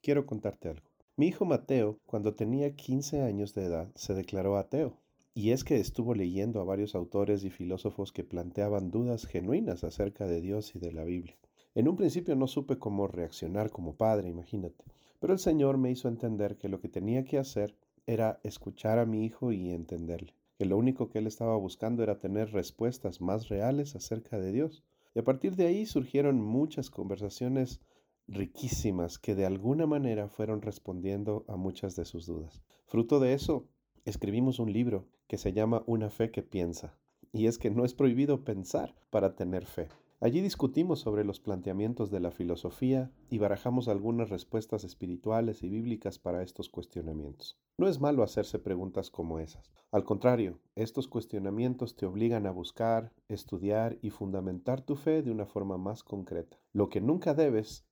Quiero 0.00 0.24
contarte 0.24 0.70
algo. 0.70 0.95
Mi 1.18 1.28
hijo 1.28 1.46
Mateo, 1.46 1.98
cuando 2.04 2.34
tenía 2.34 2.76
15 2.76 3.22
años 3.22 3.54
de 3.54 3.64
edad, 3.64 3.88
se 3.94 4.12
declaró 4.12 4.58
ateo. 4.58 4.98
Y 5.32 5.52
es 5.52 5.64
que 5.64 5.76
estuvo 5.76 6.14
leyendo 6.14 6.60
a 6.60 6.64
varios 6.64 6.94
autores 6.94 7.42
y 7.42 7.48
filósofos 7.48 8.12
que 8.12 8.22
planteaban 8.22 8.90
dudas 8.90 9.24
genuinas 9.24 9.82
acerca 9.82 10.26
de 10.26 10.42
Dios 10.42 10.76
y 10.76 10.78
de 10.78 10.92
la 10.92 11.04
Biblia. 11.04 11.34
En 11.74 11.88
un 11.88 11.96
principio 11.96 12.36
no 12.36 12.46
supe 12.46 12.78
cómo 12.78 13.08
reaccionar 13.08 13.70
como 13.70 13.94
padre, 13.94 14.28
imagínate. 14.28 14.84
Pero 15.18 15.32
el 15.32 15.38
Señor 15.38 15.78
me 15.78 15.90
hizo 15.90 16.08
entender 16.08 16.58
que 16.58 16.68
lo 16.68 16.80
que 16.80 16.90
tenía 16.90 17.24
que 17.24 17.38
hacer 17.38 17.74
era 18.06 18.38
escuchar 18.42 18.98
a 18.98 19.06
mi 19.06 19.24
hijo 19.24 19.52
y 19.52 19.70
entenderle, 19.70 20.34
que 20.58 20.66
lo 20.66 20.76
único 20.76 21.08
que 21.08 21.20
él 21.20 21.26
estaba 21.26 21.56
buscando 21.56 22.02
era 22.02 22.20
tener 22.20 22.52
respuestas 22.52 23.22
más 23.22 23.48
reales 23.48 23.96
acerca 23.96 24.38
de 24.38 24.52
Dios. 24.52 24.84
Y 25.14 25.20
a 25.20 25.24
partir 25.24 25.56
de 25.56 25.66
ahí 25.66 25.86
surgieron 25.86 26.42
muchas 26.42 26.90
conversaciones 26.90 27.80
riquísimas 28.28 29.18
que 29.18 29.34
de 29.34 29.46
alguna 29.46 29.86
manera 29.86 30.28
fueron 30.28 30.62
respondiendo 30.62 31.44
a 31.48 31.56
muchas 31.56 31.96
de 31.96 32.04
sus 32.04 32.26
dudas. 32.26 32.62
Fruto 32.86 33.20
de 33.20 33.34
eso, 33.34 33.68
escribimos 34.04 34.58
un 34.58 34.72
libro 34.72 35.06
que 35.26 35.38
se 35.38 35.52
llama 35.52 35.82
Una 35.86 36.10
fe 36.10 36.30
que 36.30 36.42
piensa. 36.42 36.98
Y 37.32 37.46
es 37.46 37.58
que 37.58 37.70
no 37.70 37.84
es 37.84 37.94
prohibido 37.94 38.44
pensar 38.44 38.94
para 39.10 39.34
tener 39.34 39.66
fe. 39.66 39.88
Allí 40.18 40.40
discutimos 40.40 41.00
sobre 41.00 41.24
los 41.24 41.40
planteamientos 41.40 42.10
de 42.10 42.20
la 42.20 42.30
filosofía 42.30 43.10
y 43.28 43.36
barajamos 43.36 43.86
algunas 43.86 44.30
respuestas 44.30 44.82
espirituales 44.82 45.62
y 45.62 45.68
bíblicas 45.68 46.18
para 46.18 46.42
estos 46.42 46.70
cuestionamientos. 46.70 47.58
No 47.76 47.86
es 47.86 48.00
malo 48.00 48.22
hacerse 48.22 48.58
preguntas 48.58 49.10
como 49.10 49.38
esas. 49.40 49.74
Al 49.92 50.04
contrario, 50.04 50.58
estos 50.74 51.06
cuestionamientos 51.06 51.96
te 51.96 52.06
obligan 52.06 52.46
a 52.46 52.50
buscar, 52.50 53.12
estudiar 53.28 53.98
y 54.00 54.08
fundamentar 54.08 54.80
tu 54.80 54.96
fe 54.96 55.22
de 55.22 55.30
una 55.30 55.44
forma 55.44 55.76
más 55.76 56.02
concreta. 56.02 56.58
Lo 56.72 56.88
que 56.88 57.02
nunca 57.02 57.34
debes 57.34 57.85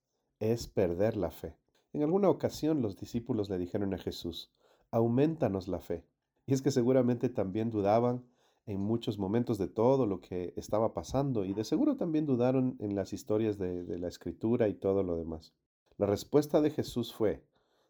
es 0.52 0.66
perder 0.66 1.16
la 1.16 1.30
fe. 1.30 1.56
En 1.94 2.02
alguna 2.02 2.28
ocasión 2.28 2.82
los 2.82 2.98
discípulos 2.98 3.48
le 3.48 3.56
dijeron 3.56 3.94
a 3.94 3.98
Jesús, 3.98 4.52
aumentanos 4.90 5.68
la 5.68 5.80
fe. 5.80 6.04
Y 6.46 6.52
es 6.52 6.60
que 6.60 6.70
seguramente 6.70 7.30
también 7.30 7.70
dudaban 7.70 8.24
en 8.66 8.80
muchos 8.80 9.18
momentos 9.18 9.56
de 9.56 9.68
todo 9.68 10.06
lo 10.06 10.20
que 10.20 10.52
estaba 10.56 10.92
pasando 10.92 11.44
y 11.44 11.54
de 11.54 11.64
seguro 11.64 11.96
también 11.96 12.26
dudaron 12.26 12.76
en 12.80 12.94
las 12.94 13.12
historias 13.12 13.56
de, 13.58 13.84
de, 13.84 13.98
la 13.98 14.08
escritura 14.08 14.68
y 14.68 14.74
todo 14.74 15.02
lo 15.02 15.16
demás. 15.16 15.54
La 15.96 16.06
respuesta 16.06 16.60
de 16.60 16.70
Jesús 16.70 17.14
fue, 17.14 17.42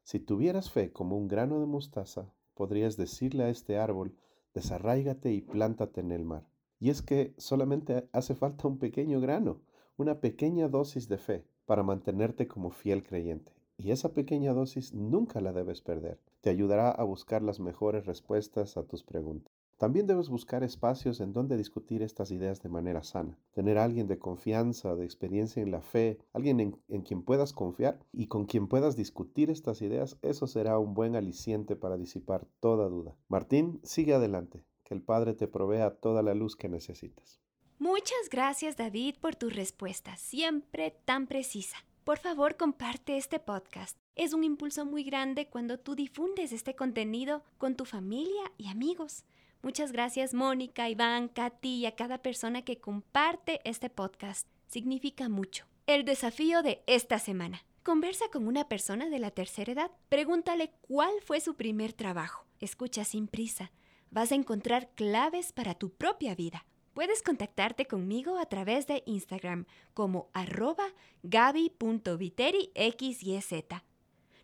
si 0.04 0.20
tuvieras 0.20 0.70
fe 0.70 0.92
como 0.92 1.16
un 1.16 1.26
grano 1.26 1.58
de 1.58 1.66
mostaza, 1.66 2.32
podrías 2.54 2.96
decirle 2.96 3.44
a 3.44 3.48
este 3.48 3.78
árbol, 3.78 4.14
desarráigate 4.52 5.32
y 5.32 5.40
plántate 5.40 6.00
en 6.00 6.12
el 6.12 6.24
mar. 6.24 6.46
Y 6.78 6.90
es 6.90 7.02
que 7.02 7.34
solamente 7.36 8.08
hace 8.12 8.34
falta 8.34 8.68
un 8.68 8.78
pequeño 8.78 9.20
grano, 9.20 9.60
una 9.96 10.20
pequeña 10.20 10.68
dosis 10.68 11.08
de 11.08 11.18
fe 11.18 11.44
para 11.66 11.82
mantenerte 11.82 12.46
como 12.46 12.70
fiel 12.70 13.02
creyente. 13.02 13.52
Y 13.76 13.90
esa 13.90 14.12
pequeña 14.12 14.52
dosis 14.52 14.94
nunca 14.94 15.40
la 15.40 15.52
debes 15.52 15.80
perder. 15.80 16.20
Te 16.40 16.50
ayudará 16.50 16.90
a 16.90 17.02
buscar 17.02 17.42
las 17.42 17.60
mejores 17.60 18.06
respuestas 18.06 18.76
a 18.76 18.84
tus 18.84 19.02
preguntas. 19.02 19.52
También 19.76 20.06
debes 20.06 20.28
buscar 20.28 20.62
espacios 20.62 21.20
en 21.20 21.32
donde 21.32 21.56
discutir 21.56 22.02
estas 22.02 22.30
ideas 22.30 22.62
de 22.62 22.68
manera 22.68 23.02
sana. 23.02 23.36
Tener 23.52 23.76
a 23.76 23.84
alguien 23.84 24.06
de 24.06 24.18
confianza, 24.18 24.94
de 24.94 25.04
experiencia 25.04 25.62
en 25.62 25.72
la 25.72 25.80
fe, 25.80 26.18
alguien 26.32 26.60
en, 26.60 26.76
en, 26.88 27.02
quien 27.02 27.22
puedas 27.22 27.52
confiar 27.52 27.98
y 28.12 28.28
con 28.28 28.46
quien 28.46 28.68
puedas 28.68 28.96
discutir 28.96 29.50
estas 29.50 29.82
ideas, 29.82 30.16
eso 30.22 30.46
será 30.46 30.78
un 30.78 30.94
buen 30.94 31.16
aliciente 31.16 31.74
para 31.74 31.96
disipar 31.96 32.46
toda 32.60 32.88
duda. 32.88 33.16
Martín, 33.28 33.80
sigue 33.82 34.14
adelante. 34.14 34.64
Que 34.84 34.94
el 34.94 35.02
Padre 35.02 35.34
te 35.34 35.48
provea 35.48 35.90
toda 35.96 36.22
la 36.22 36.34
luz 36.34 36.56
que 36.56 36.68
necesitas. 36.68 37.43
Muchas 37.84 38.30
gracias 38.30 38.78
David 38.78 39.16
por 39.20 39.36
tu 39.36 39.50
respuesta, 39.50 40.16
siempre 40.16 40.90
tan 41.04 41.26
precisa. 41.26 41.76
Por 42.02 42.18
favor, 42.18 42.56
comparte 42.56 43.18
este 43.18 43.38
podcast. 43.38 43.98
Es 44.16 44.32
un 44.32 44.42
impulso 44.42 44.86
muy 44.86 45.04
grande 45.04 45.48
cuando 45.48 45.78
tú 45.78 45.94
difundes 45.94 46.52
este 46.52 46.74
contenido 46.74 47.44
con 47.58 47.76
tu 47.76 47.84
familia 47.84 48.50
y 48.56 48.68
amigos. 48.68 49.26
Muchas 49.60 49.92
gracias 49.92 50.32
Mónica, 50.32 50.88
Iván, 50.88 51.28
Katy 51.28 51.80
y 51.80 51.84
a 51.84 51.94
cada 51.94 52.22
persona 52.22 52.62
que 52.62 52.80
comparte 52.80 53.60
este 53.64 53.90
podcast. 53.90 54.48
Significa 54.66 55.28
mucho. 55.28 55.66
El 55.86 56.06
desafío 56.06 56.62
de 56.62 56.82
esta 56.86 57.18
semana. 57.18 57.66
Conversa 57.82 58.24
con 58.32 58.48
una 58.48 58.66
persona 58.66 59.10
de 59.10 59.18
la 59.18 59.30
tercera 59.30 59.72
edad. 59.72 59.90
Pregúntale 60.08 60.72
cuál 60.80 61.12
fue 61.22 61.38
su 61.42 61.54
primer 61.54 61.92
trabajo. 61.92 62.46
Escucha 62.60 63.04
sin 63.04 63.28
prisa. 63.28 63.72
Vas 64.10 64.32
a 64.32 64.36
encontrar 64.36 64.88
claves 64.94 65.52
para 65.52 65.74
tu 65.74 65.90
propia 65.90 66.34
vida. 66.34 66.64
Puedes 66.94 67.22
contactarte 67.22 67.86
conmigo 67.86 68.38
a 68.38 68.46
través 68.46 68.86
de 68.86 69.02
Instagram 69.04 69.66
como 69.94 70.30
arroba 70.32 70.86
gaby.viterixyz. 71.24 73.20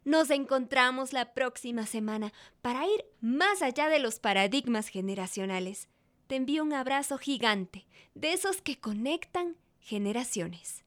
Nos 0.04 0.30
encontramos 0.30 1.12
la 1.12 1.32
próxima 1.32 1.86
semana 1.86 2.32
para 2.60 2.86
ir 2.86 3.04
más 3.20 3.62
allá 3.62 3.88
de 3.88 4.00
los 4.00 4.18
paradigmas 4.18 4.88
generacionales. 4.88 5.88
Te 6.26 6.34
envío 6.36 6.64
un 6.64 6.72
abrazo 6.72 7.18
gigante, 7.18 7.86
de 8.14 8.32
esos 8.32 8.60
que 8.62 8.80
conectan 8.80 9.56
generaciones. 9.78 10.84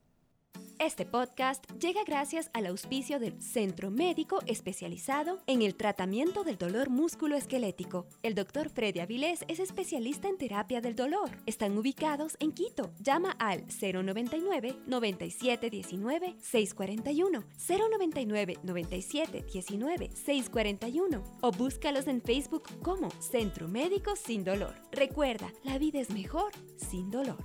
Este 0.84 1.06
podcast 1.06 1.64
llega 1.80 2.04
gracias 2.04 2.50
al 2.52 2.66
auspicio 2.66 3.18
del 3.18 3.40
Centro 3.40 3.90
Médico 3.90 4.40
Especializado 4.44 5.40
en 5.46 5.62
el 5.62 5.76
Tratamiento 5.76 6.44
del 6.44 6.58
Dolor 6.58 6.90
Músculo-Esquelético. 6.90 8.06
El 8.22 8.34
doctor 8.34 8.68
Freddy 8.68 9.00
Avilés 9.00 9.46
es 9.48 9.60
especialista 9.60 10.28
en 10.28 10.36
terapia 10.36 10.82
del 10.82 10.94
dolor. 10.94 11.30
Están 11.46 11.78
ubicados 11.78 12.36
en 12.38 12.52
Quito. 12.52 12.92
Llama 13.00 13.30
al 13.38 13.64
099 13.68 14.76
9719 14.86 16.34
641 16.38 17.44
099 17.66 18.58
9719 18.62 20.10
641 20.12 21.24
o 21.40 21.50
búscalos 21.50 22.08
en 22.08 22.20
Facebook 22.20 22.64
como 22.82 23.10
Centro 23.22 23.68
Médico 23.68 24.16
Sin 24.16 24.44
Dolor. 24.44 24.74
Recuerda, 24.92 25.50
la 25.62 25.78
vida 25.78 25.98
es 25.98 26.10
mejor 26.10 26.52
sin 26.76 27.10
dolor. 27.10 27.42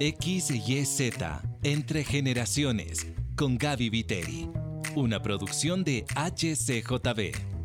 XYZ 0.00 1.12
Entre 1.62 2.04
Generaciones 2.04 3.06
con 3.36 3.58
Gaby 3.58 3.90
Viteri. 3.90 4.48
Una 4.96 5.22
producción 5.22 5.84
de 5.84 6.04
HCJB. 6.14 7.61